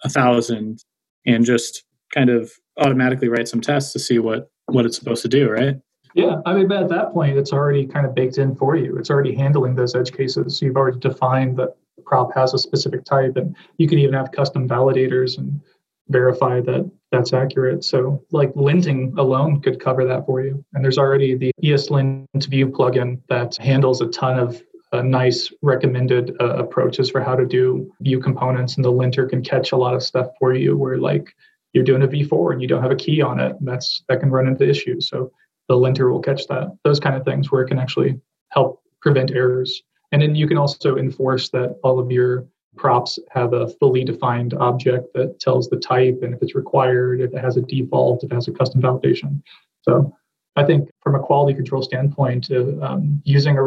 [0.05, 0.85] a thousand,
[1.27, 1.85] and just
[2.15, 5.77] kind of automatically write some tests to see what what it's supposed to do, right?
[6.15, 8.97] Yeah, I mean, but at that point, it's already kind of baked in for you.
[8.97, 10.61] It's already handling those edge cases.
[10.61, 14.33] You've already defined that the prop has a specific type, and you can even have
[14.33, 15.61] custom validators and
[16.09, 17.85] verify that that's accurate.
[17.85, 20.65] So, like linting alone could cover that for you.
[20.75, 24.63] And there's already the ESLint Vue plugin that handles a ton of
[24.93, 29.43] uh, nice recommended uh, approaches for how to do Vue components, and the linter can
[29.43, 30.77] catch a lot of stuff for you.
[30.77, 31.35] Where like
[31.73, 34.21] you're doing a v-for and you don't have a key on it, and that's that
[34.21, 35.09] can run into issues.
[35.09, 35.31] So
[35.69, 36.77] the linter will catch that.
[36.85, 39.83] Those kind of things where it can actually help prevent errors.
[40.13, 42.47] And then you can also enforce that all of your
[42.77, 47.33] props have a fully defined object that tells the type and if it's required, if
[47.35, 49.43] it has a default, if it has a custom validation.
[49.83, 50.15] So
[50.57, 53.63] I think from a quality control standpoint, uh, um, using a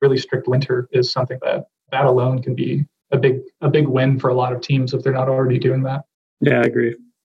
[0.00, 4.18] really strict linter is something that that alone can be a big a big win
[4.18, 6.04] for a lot of teams if they're not already doing that.
[6.40, 6.94] Yeah, I agree.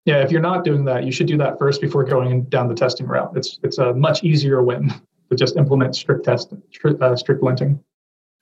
[0.06, 2.74] Yeah, if you're not doing that, you should do that first before going down the
[2.74, 3.32] testing route.
[3.36, 4.88] It's it's a much easier win
[5.30, 7.78] to just implement strict test strict, uh, strict linting.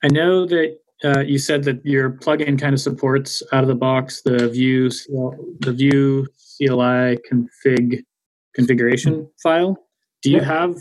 [0.03, 3.75] I know that uh, you said that your plugin kind of supports out of the
[3.75, 4.89] box the Vue
[5.59, 6.25] the Vue
[6.57, 8.03] CLI config
[8.55, 9.77] configuration file.
[10.21, 10.45] Do you yeah.
[10.45, 10.77] have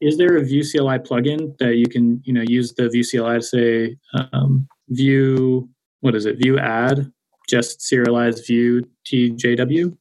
[0.00, 3.38] is there a Vue CLI plugin that you can you know use the Vue CLI
[3.38, 3.96] to say
[4.32, 5.68] um, Vue
[6.00, 7.10] what is it Vue add
[7.48, 9.96] Jest Serializer Vue TJW?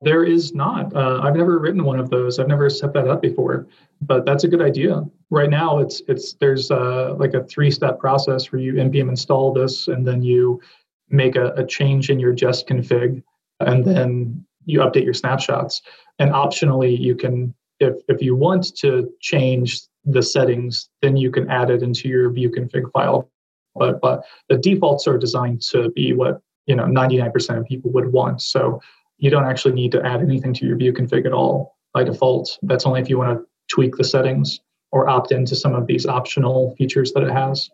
[0.00, 0.94] There is not.
[0.94, 2.38] Uh, I've never written one of those.
[2.38, 3.66] I've never set that up before,
[4.00, 5.02] but that's a good idea.
[5.30, 9.52] Right now, it's it's there's uh, like a three step process where you npm install
[9.52, 10.60] this, and then you
[11.08, 13.22] make a, a change in your jest config,
[13.60, 15.82] and then you update your snapshots.
[16.20, 21.50] And optionally, you can if if you want to change the settings, then you can
[21.50, 23.30] add it into your Vue config file.
[23.74, 28.12] But but the defaults are designed to be what you know 99% of people would
[28.12, 28.42] want.
[28.42, 28.80] So
[29.18, 32.58] you don't actually need to add anything to your Vue config at all by default.
[32.62, 34.60] That's only if you want to tweak the settings
[34.90, 37.68] or opt into some of these optional features that it has.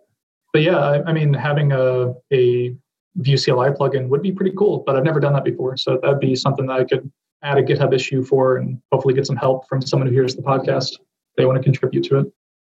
[0.52, 2.74] But yeah, I, I mean, having a, a
[3.16, 5.76] Vue CLI plugin would be pretty cool, but I've never done that before.
[5.76, 7.10] So that'd be something that I could
[7.42, 10.42] add a GitHub issue for and hopefully get some help from someone who hears the
[10.42, 10.98] podcast.
[11.36, 12.26] They want to contribute to it.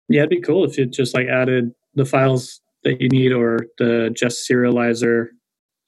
[0.10, 3.68] Yeah, it'd be cool if you just like added the files that you need or
[3.78, 5.28] the Jest serializer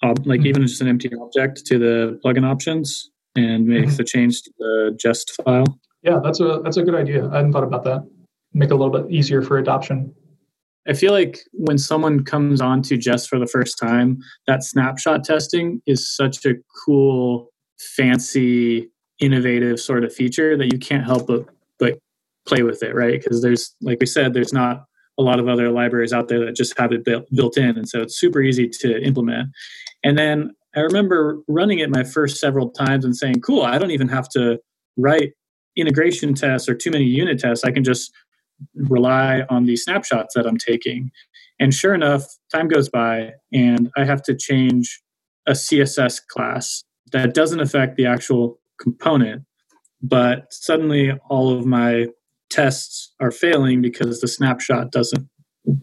[0.04, 3.96] ob- like even just an empty object to the plugin options and make mm-hmm.
[3.96, 5.80] the change to the jest file.
[6.02, 7.28] Yeah, that's a that's a good idea.
[7.30, 8.08] I hadn't thought about that.
[8.54, 10.14] Make it a little bit easier for adoption.
[10.88, 15.24] I feel like when someone comes on to Jest for the first time, that snapshot
[15.24, 18.90] testing is such a cool, fancy,
[19.20, 21.46] innovative sort of feature that you can't help but
[21.78, 22.00] but
[22.48, 23.22] play with it, right?
[23.22, 24.86] Because there's like we said, there's not
[25.20, 27.88] a lot of other libraries out there that just have it built, built in, and
[27.88, 29.50] so it's super easy to implement.
[30.04, 33.92] And then I remember running it my first several times and saying, cool, I don't
[33.92, 34.60] even have to
[34.98, 35.34] write
[35.76, 37.66] integration tests or too many unit tests.
[37.66, 38.12] I can just
[38.76, 41.12] rely on the snapshots that I'm taking.
[41.60, 45.02] And sure enough, time goes by and I have to change
[45.48, 49.44] a CSS class that doesn't affect the actual component,
[50.02, 52.08] but suddenly all of my
[52.50, 55.28] tests are failing because the snapshot doesn't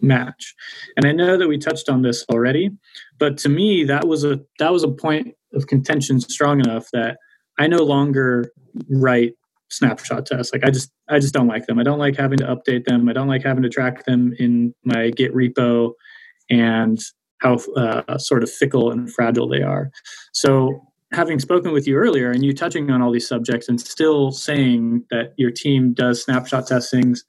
[0.01, 0.53] match.
[0.95, 2.71] And I know that we touched on this already,
[3.19, 7.17] but to me that was a that was a point of contention strong enough that
[7.57, 8.51] I no longer
[8.89, 9.33] write
[9.69, 10.53] snapshot tests.
[10.53, 11.79] Like I just I just don't like them.
[11.79, 13.07] I don't like having to update them.
[13.09, 15.93] I don't like having to track them in my Git repo
[16.49, 16.99] and
[17.39, 19.91] how uh, sort of fickle and fragile they are.
[20.33, 20.81] So
[21.11, 25.03] having spoken with you earlier and you touching on all these subjects and still saying
[25.09, 27.23] that your team does snapshot testings,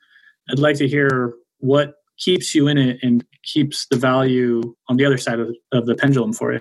[0.51, 5.05] I'd like to hear what keeps you in it and keeps the value on the
[5.05, 6.61] other side of, of the pendulum for you.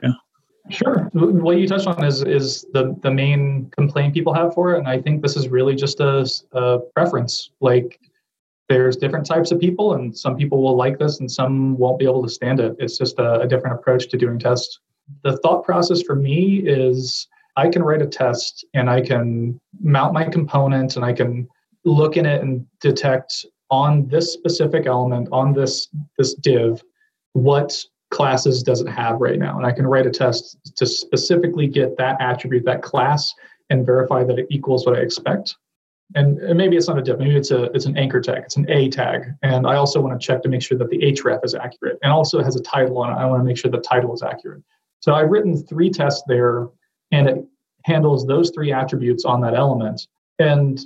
[0.70, 1.10] Sure.
[1.14, 4.88] What you touched on is is the the main complaint people have for it, and
[4.88, 7.52] I think this is really just a, a preference.
[7.62, 8.00] Like,
[8.68, 12.06] there's different types of people, and some people will like this, and some won't be
[12.06, 12.76] able to stand it.
[12.80, 14.80] It's just a, a different approach to doing tests.
[15.24, 20.14] The thought process for me is I can write a test, and I can mount
[20.14, 21.48] my component, and I can
[21.86, 26.82] look in it and detect on this specific element on this this div
[27.34, 27.78] what
[28.10, 29.58] classes does it have right now?
[29.58, 33.34] And i can write a test to specifically get that attribute that class
[33.70, 35.56] and verify that it equals what i expect.
[36.16, 38.70] And, maybe it's not a div maybe it's a it's an anchor tag it's an
[38.70, 39.26] a tag.
[39.42, 42.12] And i also want to check to make sure that the href is accurate and
[42.12, 43.16] also has a title on it.
[43.16, 44.64] I want to make sure the title is accurate
[45.00, 46.68] so i've written three tests there
[47.12, 47.46] and it
[47.84, 50.08] handles those three attributes on that element
[50.40, 50.86] and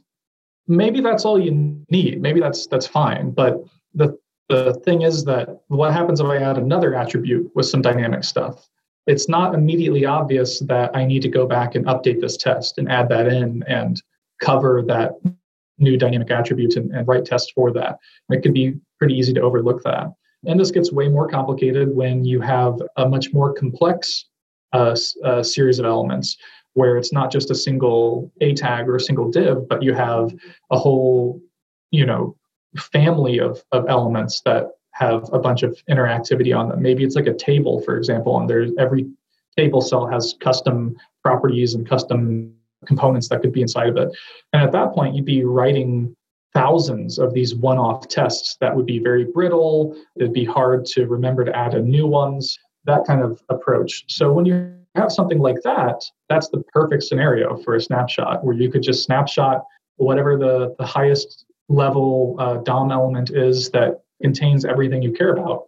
[0.67, 2.21] maybe that's all you need.
[2.21, 3.31] Maybe that's that's fine.
[3.31, 4.17] But the
[4.49, 8.67] the thing is that what happens if I add another attribute with some dynamic stuff?
[9.07, 12.91] It's not immediately obvious that I need to go back and update this test and
[12.91, 14.01] add that in and
[14.39, 15.13] cover that
[15.79, 17.97] new dynamic attribute and, and write tests for that.
[18.29, 20.07] It could be pretty easy to overlook that.
[20.45, 24.25] And this gets way more complicated when you have a much more complex
[24.73, 26.37] uh, uh, series of elements
[26.73, 30.33] where it's not just a single a tag or a single div but you have
[30.71, 31.41] a whole
[31.91, 32.35] you know
[32.77, 36.81] family of, of elements that have a bunch of interactivity on them.
[36.81, 39.07] Maybe it's like a table for example and there's every
[39.57, 42.53] table cell has custom properties and custom
[42.85, 44.09] components that could be inside of it.
[44.53, 46.15] And at that point you'd be writing
[46.53, 51.43] thousands of these one-off tests that would be very brittle it'd be hard to remember
[51.45, 55.61] to add in new ones that kind of approach so when you have something like
[55.63, 59.63] that, that's the perfect scenario for a snapshot where you could just snapshot
[59.97, 65.63] whatever the, the highest level uh, DOM element is that contains everything you care about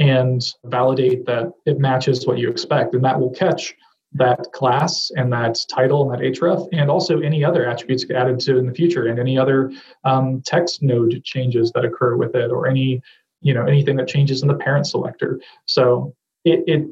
[0.00, 2.94] and validate that it matches what you expect.
[2.94, 3.74] And that will catch
[4.14, 8.58] that class and that title and that href and also any other attributes added to
[8.58, 9.72] in the future and any other
[10.04, 13.02] um, text node changes that occur with it or any
[13.40, 15.40] you know anything that changes in the parent selector.
[15.66, 16.88] So it, it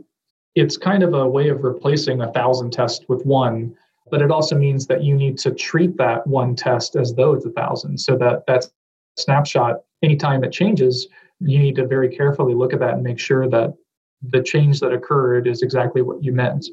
[0.54, 3.74] it's kind of a way of replacing a thousand tests with one
[4.10, 7.46] but it also means that you need to treat that one test as though it's
[7.46, 8.66] a thousand so that that
[9.16, 11.08] snapshot anytime it changes
[11.40, 13.72] you need to very carefully look at that and make sure that
[14.30, 16.66] the change that occurred is exactly what you meant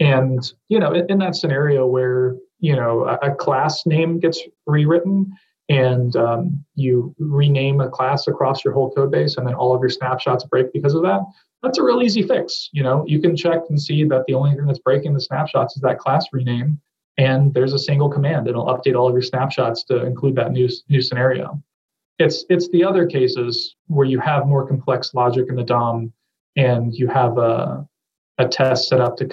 [0.00, 5.30] and you know in, that scenario where you know a, class name gets rewritten
[5.68, 9.80] and um, you rename a class across your whole code base and then all of
[9.80, 11.20] your snapshots break because of that
[11.62, 12.68] that's a real easy fix.
[12.72, 15.76] You know, you can check and see that the only thing that's breaking the snapshots
[15.76, 16.80] is that class rename,
[17.18, 18.48] and there's a single command.
[18.48, 21.62] It'll update all of your snapshots to include that new new scenario.
[22.18, 26.12] It's it's the other cases where you have more complex logic in the DOM,
[26.56, 27.86] and you have a
[28.38, 29.26] a test set up to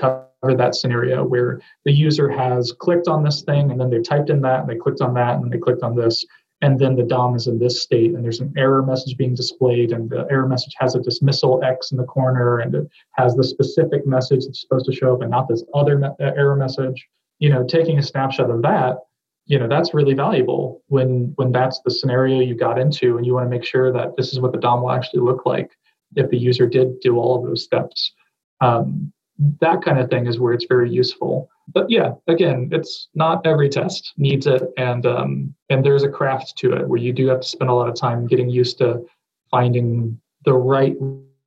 [0.47, 4.29] cover that scenario where the user has clicked on this thing and then they typed
[4.29, 6.25] in that and they clicked on that and they clicked on this
[6.61, 9.91] and then the DOM is in this state, and there's an error message being displayed,
[9.91, 13.43] and the error message has a dismissal X in the corner, and it has the
[13.43, 17.07] specific message that's supposed to show up, and not this other me- uh, error message.
[17.37, 18.97] You know, taking a snapshot of that,
[19.45, 23.35] you know, that's really valuable when when that's the scenario you got into, and you
[23.35, 25.69] want to make sure that this is what the DOM will actually look like
[26.15, 28.13] if the user did do all of those steps.
[28.61, 29.13] Um,
[29.61, 31.49] that kind of thing is where it's very useful.
[31.73, 36.57] But yeah again it's not every test needs it and um, and there's a craft
[36.59, 39.05] to it where you do have to spend a lot of time getting used to
[39.51, 40.95] finding the right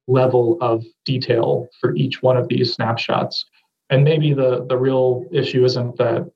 [0.07, 3.45] level of detail for each one of these snapshots.
[3.89, 6.31] And maybe the the real issue isn't that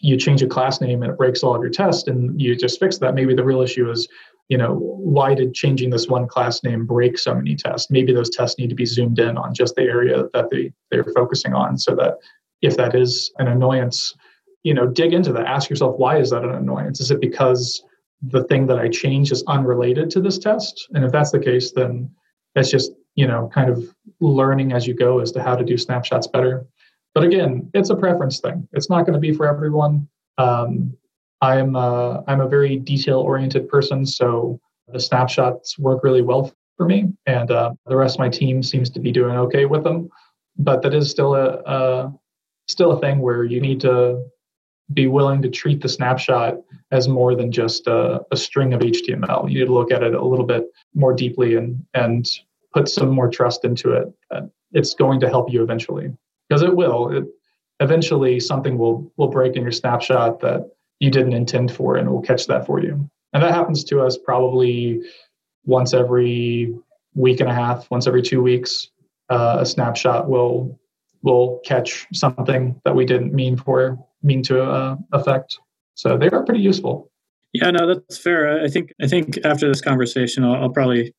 [0.00, 2.80] you change a class name and it breaks all of your tests and you just
[2.80, 3.14] fix that.
[3.14, 4.08] Maybe the real issue is
[4.50, 7.88] you know, why did changing this one class name break so many tests?
[7.88, 11.04] Maybe those tests need to be zoomed in on just the area that they, they're
[11.04, 12.14] focusing on so that
[12.60, 14.12] if that is an annoyance,
[14.64, 15.46] you know, dig into that.
[15.46, 17.00] Ask yourself, why is that an annoyance?
[17.00, 17.80] Is it because
[18.22, 20.88] the thing that I changed is unrelated to this test?
[20.94, 22.10] And if that's the case, then
[22.56, 23.84] that's just, you know, kind of
[24.18, 26.66] learning as you go as to how to do snapshots better.
[27.14, 28.66] But again, it's a preference thing.
[28.72, 30.08] It's not going to be for everyone.
[30.38, 30.96] Um,
[31.42, 36.86] I'm a, I'm a very detail oriented person, so the snapshots work really well for
[36.86, 40.08] me, and uh, the rest of my team seems to be doing okay with them.
[40.58, 42.12] But that is still a,
[42.68, 44.24] still a thing where you need to
[44.92, 46.56] be willing to treat the snapshot
[46.90, 49.48] as more than just a, a, string of HTML.
[49.48, 50.64] You need to look at it a little bit
[50.94, 52.26] more deeply and and
[52.72, 54.12] put some more trust into it.
[54.72, 56.12] It's going to help you eventually
[56.48, 57.16] because it will.
[57.16, 57.24] It,
[57.80, 60.70] eventually, something will will break in your snapshot that
[61.00, 63.10] you didn't intend for and we'll catch that for you.
[63.32, 65.02] And that happens to us probably
[65.64, 66.74] once every
[67.14, 68.88] week and a half once every two weeks
[69.30, 70.78] uh, a snapshot will
[71.22, 75.58] will catch something that we didn't mean for mean to uh, affect.
[75.94, 77.10] So they are pretty useful.
[77.52, 78.62] Yeah no that's fair.
[78.62, 81.14] I think i think after this conversation I'll, I'll probably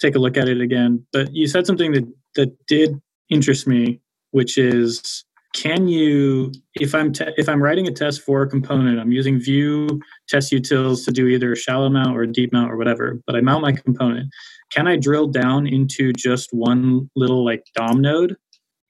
[0.00, 1.04] take a look at it again.
[1.12, 4.00] But you said something that that did interest me
[4.32, 8.98] which is can you if i'm te- if i'm writing a test for a component
[8.98, 12.72] i'm using Vue test utils to do either a shallow mount or a deep mount
[12.72, 14.30] or whatever but i mount my component
[14.72, 18.36] can i drill down into just one little like dom node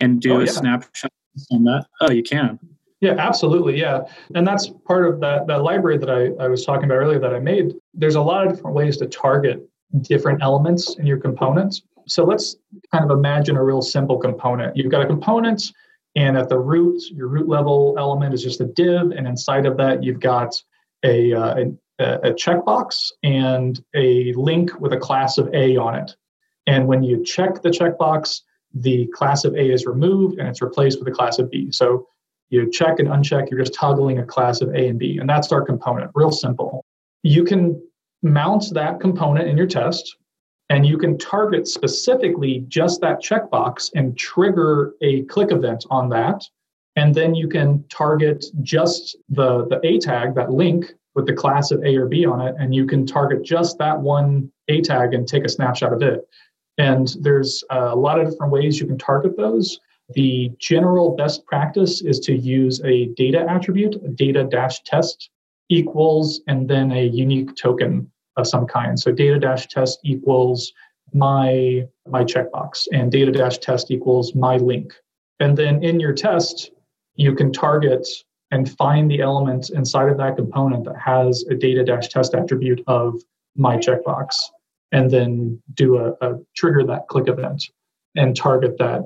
[0.03, 0.51] and do oh, a yeah.
[0.51, 1.13] snapshot
[1.51, 1.87] on that?
[2.03, 2.59] Oh you can.
[3.01, 4.03] Yeah absolutely yeah.
[4.35, 7.33] And that's part of that that library that I, I was talking about earlier that
[7.33, 7.75] i made.
[7.95, 9.67] There's a lot of different ways to target
[10.03, 11.83] different elements in your components.
[12.07, 12.57] So let's
[12.91, 14.77] kind of imagine a real simple component.
[14.77, 15.73] You've got a component
[16.15, 19.77] and at the root, your root level element is just a div, and inside of
[19.79, 20.55] that, you've got
[21.05, 21.65] a, uh,
[21.99, 26.15] a, checkbox and a link with a class of A on it.
[26.67, 28.41] And when you check the checkbox,
[28.75, 31.71] the class of A is removed and it's replaced with a class of B.
[31.73, 32.07] So
[32.51, 35.19] you check and uncheck, you're just toggling a class of A and B.
[35.19, 36.85] And that's our component, real simple.
[37.23, 37.83] You can
[38.23, 40.17] mount that component in your test
[40.73, 46.43] and you can target specifically just that checkbox and trigger a click event on that
[46.97, 51.71] And then you can target just the, the A tag, that link with the class
[51.71, 55.15] of A or B on it, and you can target just that one A tag
[55.15, 56.27] and take a snapshot of it.
[56.79, 59.79] And there's a lot of different ways you can target those.
[60.15, 65.31] The general best practice is to use a data attribute, data dash test
[65.69, 68.99] equals, and then a unique token of some kind.
[68.99, 70.73] So data dash test equals
[71.13, 74.95] my my checkbox and data dash test equals my link.
[75.41, 76.71] And then in your test,
[77.17, 78.07] you can target
[78.51, 82.83] and find the element inside of that component that has a data dash test attribute
[82.87, 83.21] of
[83.57, 84.37] my checkbox
[84.93, 87.65] and then do a, a trigger that click event
[88.15, 89.03] and target that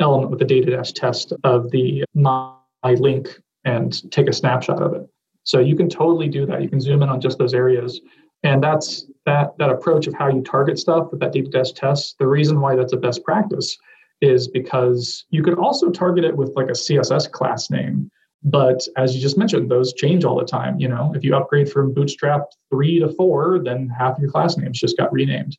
[0.00, 2.54] element with the data dash test of the my
[2.84, 5.08] link and take a snapshot of it.
[5.44, 6.62] So you can totally do that.
[6.62, 8.00] You can zoom in on just those areas.
[8.42, 12.16] And that's that that approach of how you target stuff with that deep dash test.
[12.18, 13.76] The reason why that's a best practice
[14.20, 18.10] is because you could also target it with like a CSS class name.
[18.44, 20.78] But as you just mentioned, those change all the time.
[20.80, 24.80] You know, if you upgrade from Bootstrap three to four, then half your class names
[24.80, 25.56] just got renamed.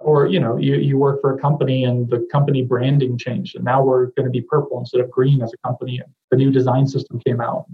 [0.00, 3.54] Or, you know, you, you work for a company and the company branding changed.
[3.54, 5.98] And now we're going to be purple instead of green as a company.
[5.98, 7.66] And the new design system came out.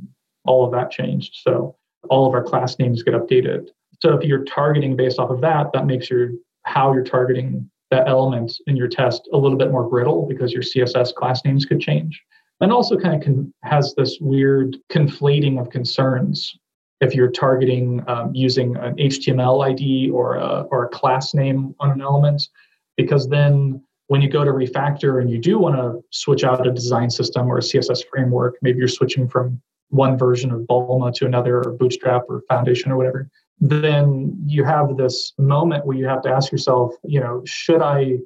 [0.45, 1.39] All of that changed.
[1.43, 1.77] So
[2.09, 3.69] all of our class names get updated.
[4.01, 6.31] So if you're targeting based off of that, that makes your
[6.65, 10.63] how you're targeting that element in your test a little bit more brittle because your
[10.63, 12.23] CSS class names could change.
[12.61, 16.57] And also kind of con- has this weird conflating of concerns
[17.01, 21.91] if you're targeting um, using an HTML ID or a, or a class name on
[21.91, 22.49] an element,
[22.97, 26.71] because then when you go to refactor and you do want to switch out a
[26.71, 31.27] design system or a CSS framework, maybe you're switching from one version of Bulma to
[31.27, 33.31] another or Bootstrap or Foundation or whatever,
[33.61, 38.19] then you have this moment where you have to ask yourself, you know, should I?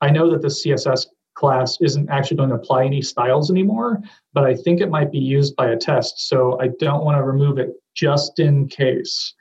[0.00, 4.00] I know that the CSS class isn't actually going to apply any styles anymore,
[4.32, 6.28] but I think it might be used by a test.
[6.28, 9.34] So I don't want to remove it just in case.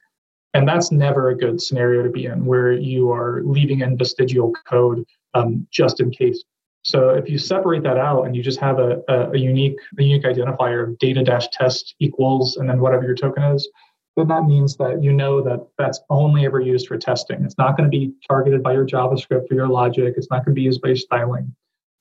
[0.54, 4.54] And that's never a good scenario to be in where you are leaving in vestigial
[4.68, 6.44] code um, just in case.
[6.84, 10.04] So if you separate that out and you just have a, a, a unique a
[10.04, 13.70] unique identifier data dash test equals and then whatever your token is,
[14.18, 17.44] then that means that you know that that's only ever used for testing.
[17.46, 20.16] It's not going to be targeted by your JavaScript or your logic.
[20.18, 21.54] It's not going to be used by your styling.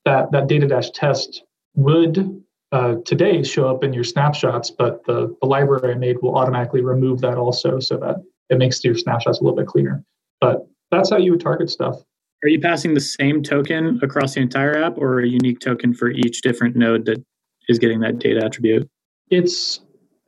[0.04, 1.44] That that data dash test
[1.74, 2.42] would
[2.72, 6.82] uh, today show up in your snapshots, but the, the library I made will automatically
[6.82, 8.16] remove that also so that
[8.48, 10.04] it makes your snapshots a little bit cleaner.
[10.40, 11.96] But that's how you would target stuff.
[12.42, 16.10] Are you passing the same token across the entire app or a unique token for
[16.10, 17.22] each different node that
[17.68, 18.88] is getting that data attribute?
[19.30, 19.80] It's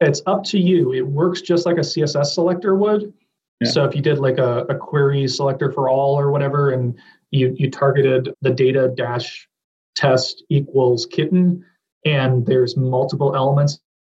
[0.02, 0.92] it's up to you.
[0.92, 3.12] It works just like a CSS selector would.
[3.60, 3.70] Yeah.
[3.70, 6.98] So if you did like a, a query selector for all or whatever, and
[7.30, 9.48] you you targeted the data dash
[9.94, 11.64] test equals kitten,
[12.04, 13.78] and there's multiple elements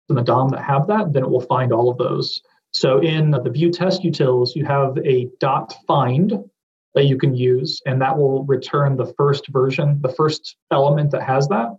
[0.10, 2.42] in the DOM that have that, then it will find all of those.
[2.72, 6.34] So in the Vue test utils, you have a dot find
[6.96, 11.24] that you can use, and that will return the first version, the first element that
[11.24, 11.70] has that.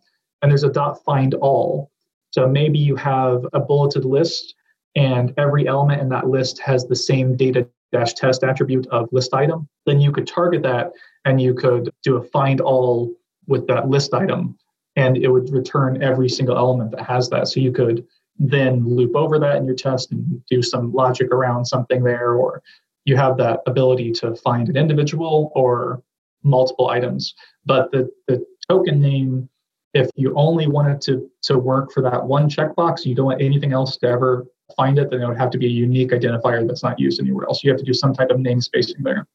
[0.43, 1.91] And there's a dot find all.
[2.35, 4.57] So maybe you have a bulleted list,
[4.97, 9.33] and every element in that list has the same data dash test attribute of list
[9.33, 9.69] item.
[9.87, 10.91] Then you could target that
[11.25, 13.15] and you could do a find all
[13.47, 14.59] with that list item
[14.97, 17.47] and it would return every single element that has that.
[17.47, 18.05] So you could
[18.37, 22.65] then loop over that in your test and do some logic around something there, or
[23.05, 26.03] you have that ability to find an individual or
[26.43, 27.33] multiple items.
[27.65, 29.49] But the, the token name,
[29.95, 33.73] if you only wanted to, to work for that one checkbox, you don't want anything
[33.73, 36.83] else to ever find it, then it would have to be a unique identifier that's
[36.83, 37.63] not used anywhere else.
[37.63, 39.27] You have to do some type of name spacing there.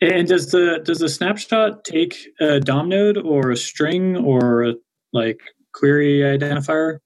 [0.00, 4.74] And does the does the snapshot take a DOM node or a string or a
[5.12, 5.40] like
[5.74, 6.98] query identifier?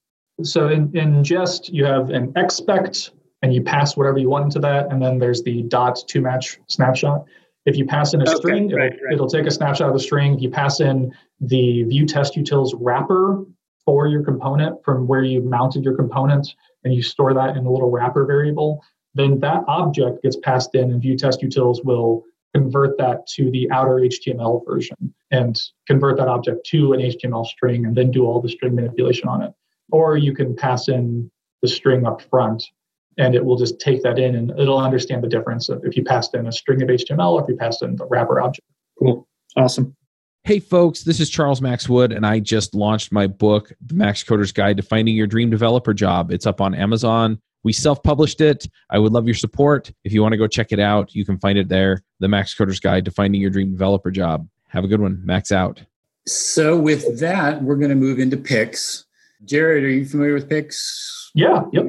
[0.42, 3.10] So in, in Jest, you have an expect
[3.42, 4.92] and you pass whatever you want into that.
[4.92, 7.24] And then there's the dot to match snapshot.
[7.66, 9.14] If you pass in a okay, string, right, it'll, right.
[9.14, 10.34] it'll take a snapshot of the string.
[10.34, 13.44] If You pass in the Vue test utils wrapper
[13.84, 16.54] for your component from where you mounted your component
[16.84, 18.82] and you store that in a little wrapper variable.
[19.14, 23.70] Then that object gets passed in and Vue test utils will convert that to the
[23.70, 28.40] outer HTML version and convert that object to an HTML string and then do all
[28.40, 29.52] the string manipulation on it.
[29.90, 31.30] Or you can pass in
[31.62, 32.64] the string up front
[33.18, 36.04] and it will just take that in and it'll understand the difference of if you
[36.04, 38.66] passed in a string of HTML or if you passed in the wrapper object.
[38.98, 39.26] Cool.
[39.56, 39.94] Awesome.
[40.42, 44.22] Hey, folks, this is Charles Max Wood, and I just launched my book, The Max
[44.22, 46.30] Coder's Guide to Finding Your Dream Developer Job.
[46.30, 47.40] It's up on Amazon.
[47.62, 48.68] We self published it.
[48.90, 49.90] I would love your support.
[50.04, 52.54] If you want to go check it out, you can find it there The Max
[52.54, 54.46] Coder's Guide to Finding Your Dream Developer Job.
[54.68, 55.22] Have a good one.
[55.24, 55.82] Max out.
[56.26, 59.06] So, with that, we're going to move into picks.
[59.44, 61.30] Jared, are you familiar with Pix?
[61.34, 61.64] Yeah.
[61.72, 61.86] Yep.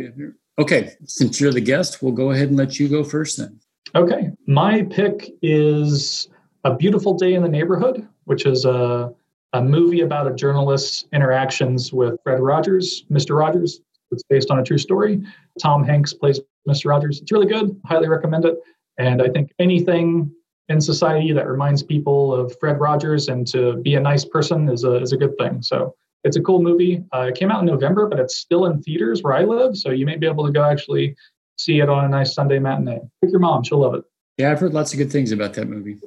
[0.57, 0.91] Okay.
[1.05, 3.59] Since you're the guest, we'll go ahead and let you go first then.
[3.93, 4.29] Okay.
[4.47, 6.29] My pick is
[6.63, 9.13] A Beautiful Day in the Neighborhood, which is a,
[9.53, 13.37] a movie about a journalist's interactions with Fred Rogers, Mr.
[13.37, 13.81] Rogers.
[14.11, 15.21] It's based on a true story.
[15.61, 16.89] Tom Hanks plays Mr.
[16.89, 17.21] Rogers.
[17.21, 17.79] It's really good.
[17.85, 18.55] Highly recommend it.
[18.97, 20.31] And I think anything
[20.69, 24.83] in society that reminds people of Fred Rogers and to be a nice person is
[24.83, 25.61] a, is a good thing.
[25.61, 25.95] So
[26.25, 27.03] it's a cool movie.
[27.13, 29.77] Uh, it came out in November, but it's still in theaters where I live.
[29.77, 31.15] So you may be able to go actually
[31.57, 32.99] see it on a nice Sunday matinee.
[33.21, 34.03] Pick your mom, she'll love it.
[34.37, 35.97] Yeah, I've heard lots of good things about that movie.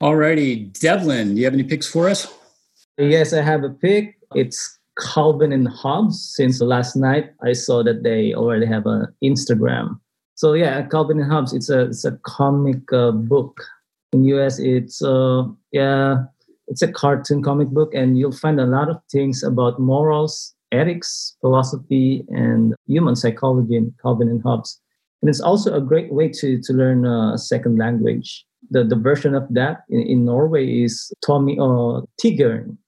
[0.00, 2.26] All righty, Devlin, do you have any picks for us?
[2.98, 4.16] Yes, I have a pick.
[4.34, 6.34] It's Calvin and Hobbes.
[6.34, 10.00] Since last night, I saw that they already have an Instagram.
[10.34, 11.52] So yeah, Calvin and Hobbes.
[11.52, 13.62] It's a it's a comic uh, book.
[14.12, 16.24] In US, it's uh yeah,
[16.72, 21.36] it's a cartoon comic book, and you'll find a lot of things about morals, ethics,
[21.42, 24.80] philosophy, and human psychology in Calvin and Hobbes.
[25.20, 28.46] And it's also a great way to to learn a second language.
[28.70, 32.78] The the version of that in, in Norway is Tommy uh, Tigern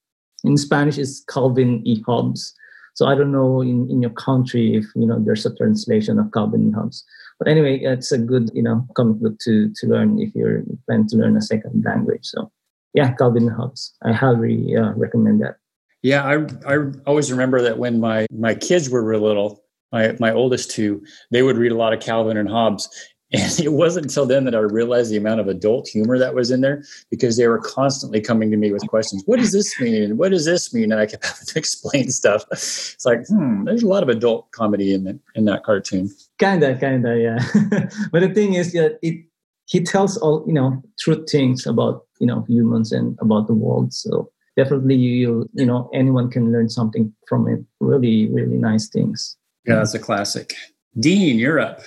[0.45, 2.03] in Spanish is Calvin E.
[2.07, 2.55] Hobbes.
[2.95, 6.33] So I don't know in, in your country if you know there's a translation of
[6.33, 7.05] Calvin and Hobbes.
[7.39, 11.09] But anyway, it's a good you know comic book to to learn if you're planning
[11.09, 12.25] to learn a second language.
[12.25, 12.51] So
[12.95, 13.49] yeah, Calvin.
[13.49, 13.93] Hobbes.
[14.03, 15.57] I highly uh, recommend that.
[16.03, 20.33] Yeah, I I always remember that when my my kids were real little, my my
[20.33, 22.89] oldest two, they would read a lot of Calvin and Hobbes,
[23.33, 26.53] and it wasn't until then that I realized the amount of adult humor that was
[26.53, 29.25] in there because they were constantly coming to me with questions.
[29.27, 30.03] What does this mean?
[30.03, 30.93] And what does this mean?
[30.93, 32.45] And I kept having to explain stuff.
[32.53, 36.11] It's like, hmm, there's a lot of adult comedy in the, in that cartoon.
[36.39, 37.89] Kinda, kinda, yeah.
[38.13, 39.25] but the thing is that it
[39.67, 43.93] he tells all you know truth things about you know humans and about the world.
[43.93, 47.61] So definitely you you know anyone can learn something from it.
[47.81, 49.37] Really, really nice things.
[49.67, 50.55] Yeah, that's a classic.
[50.99, 51.81] Dean, you're up.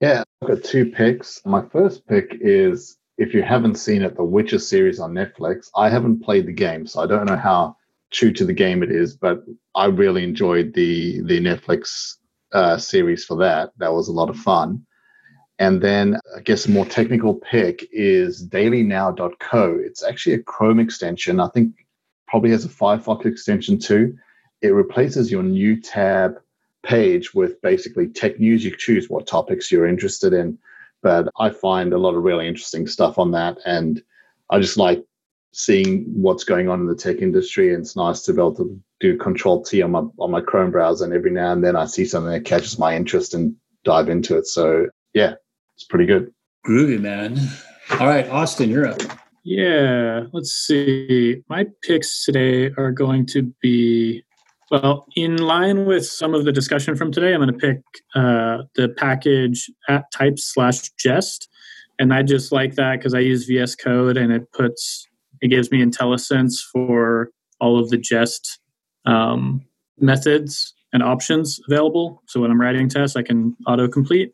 [0.00, 1.44] Yeah, I've got two picks.
[1.44, 5.68] My first pick is if you haven't seen it, the Witcher series on Netflix.
[5.76, 7.76] I haven't played the game, so I don't know how
[8.10, 9.44] true to the game it is, but
[9.74, 12.16] I really enjoyed the the Netflix
[12.52, 13.70] uh, series for that.
[13.76, 14.84] That was a lot of fun.
[15.60, 19.78] And then I guess a more technical pick is dailynow.co.
[19.84, 21.38] It's actually a Chrome extension.
[21.38, 21.86] I think
[22.26, 24.16] probably has a Firefox extension too.
[24.62, 26.40] It replaces your new tab
[26.82, 28.64] page with basically tech news.
[28.64, 30.58] You choose what topics you're interested in.
[31.02, 33.58] But I find a lot of really interesting stuff on that.
[33.66, 34.02] And
[34.48, 35.04] I just like
[35.52, 37.74] seeing what's going on in the tech industry.
[37.74, 40.70] And it's nice to be able to do control T on my on my Chrome
[40.70, 41.04] browser.
[41.04, 43.54] And every now and then I see something that catches my interest and
[43.84, 44.46] dive into it.
[44.46, 45.34] So yeah,
[45.80, 46.30] it's pretty good.
[46.66, 47.38] Groovy, man.
[47.98, 49.00] All right, Austin, you're up.
[49.44, 51.42] Yeah, let's see.
[51.48, 54.22] My picks today are going to be
[54.70, 57.80] well, in line with some of the discussion from today, I'm going to pick
[58.14, 61.48] uh, the package at type slash jest.
[61.98, 65.08] And I just like that because I use VS Code and it puts,
[65.40, 68.60] it gives me IntelliSense for all of the jest
[69.06, 69.64] um,
[69.98, 72.22] methods and options available.
[72.26, 74.30] So when I'm writing tests, I can autocomplete.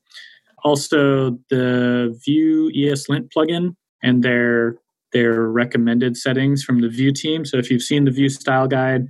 [0.67, 4.75] Also, the Vue ESLint plugin and their
[5.13, 7.45] their recommended settings from the Vue team.
[7.45, 9.07] So if you've seen the Vue style guide,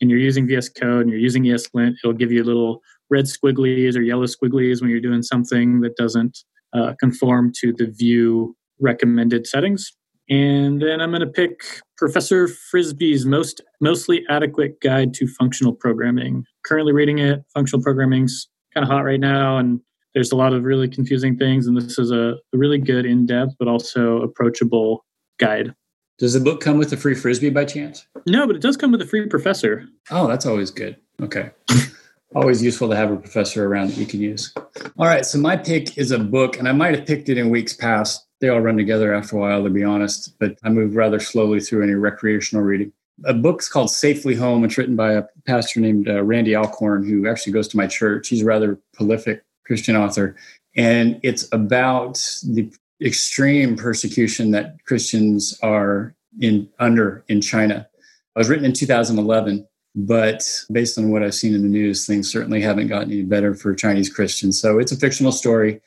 [0.00, 3.96] and you're using VS Code and you're using ESLint, it'll give you little red squigglies
[3.96, 6.38] or yellow squigglies when you're doing something that doesn't
[6.72, 9.92] uh, conform to the Vue recommended settings.
[10.28, 11.60] And then I'm going to pick
[11.96, 16.42] Professor Frisby's most mostly adequate guide to functional programming.
[16.66, 17.44] Currently reading it.
[17.54, 19.80] Functional programming's kind of hot right now, and
[20.14, 21.66] there's a lot of really confusing things.
[21.66, 25.04] And this is a, really good, in-depth, but also approachable
[25.38, 25.74] guide.
[26.18, 28.06] Does the book come with a free frisbee by chance?
[28.26, 29.86] No, but it does come with a free professor.
[30.10, 30.96] Oh, that's always good.
[31.22, 31.50] Okay.
[32.34, 34.52] always useful to have a professor around that you can use.
[34.98, 35.24] All right.
[35.24, 38.26] So my pick is a book, and I might have picked it in weeks past.
[38.40, 41.60] They all run together after a while, to be honest, but I move rather slowly
[41.60, 42.92] through any recreational reading.
[43.24, 44.64] A book's called Safely Home.
[44.64, 48.28] It's written by a pastor named uh, Randy Alcorn, who actually goes to my church.
[48.28, 50.34] He's a rather prolific Christian author.
[50.76, 57.86] And it's about the extreme persecution that Christians are in under in China.
[58.34, 60.42] It was written in 2011, but
[60.72, 63.74] based on what I've seen in the news, things certainly haven't gotten any better for
[63.74, 64.60] Chinese Christians.
[64.60, 65.80] So it's a fictional story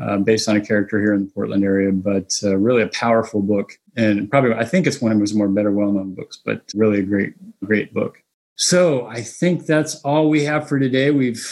[0.00, 3.42] uh, based on a character here in the Portland area, but uh, really a powerful
[3.42, 3.78] book.
[3.96, 7.00] And probably, I think it's one of his more better well known books, but really
[7.00, 8.22] a great, great book.
[8.56, 11.10] So I think that's all we have for today.
[11.10, 11.44] We've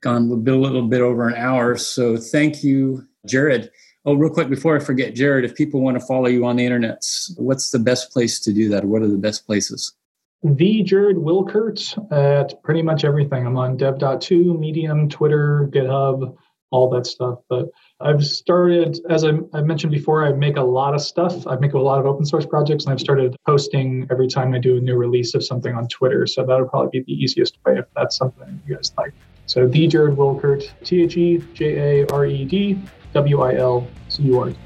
[0.00, 1.76] gone a little bit over an hour.
[1.76, 3.70] So thank you, Jared.
[4.04, 6.64] Oh, real quick before I forget, Jared, if people want to follow you on the
[6.64, 7.02] internet,
[7.36, 8.84] what's the best place to do that?
[8.84, 9.92] What are the best places?
[10.42, 13.46] the Jared Wilcurt at pretty much everything.
[13.46, 16.36] I'm on dev.to, Medium, Twitter, GitHub,
[16.70, 17.40] all that stuff.
[17.48, 17.68] But
[18.00, 21.46] I've started, as I, I, mentioned before, I make a lot of stuff.
[21.46, 24.58] I make a lot of open source projects, and I've started posting every time I
[24.58, 26.26] do a new release of something on Twitter.
[26.26, 29.12] So that'll probably be the easiest way if that's something you guys like.
[29.50, 32.80] So the Jared Wilcurt, T H E J A R E D
[33.14, 34.56] W I L C U R T.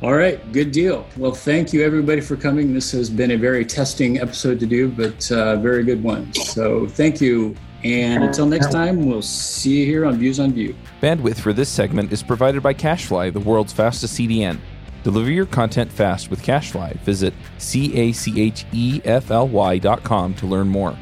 [0.00, 1.06] All right, good deal.
[1.18, 2.72] Well, thank you everybody for coming.
[2.72, 6.32] This has been a very testing episode to do, but uh, very good one.
[6.32, 7.54] So thank you.
[7.84, 10.74] And until next time, we'll see you here on Views on Vue.
[11.02, 14.58] Bandwidth for this segment is provided by CacheFly, the world's fastest CDN.
[15.02, 16.98] Deliver your content fast with CacheFly.
[17.00, 20.96] Visit C A C H E F L Y dot com to learn more.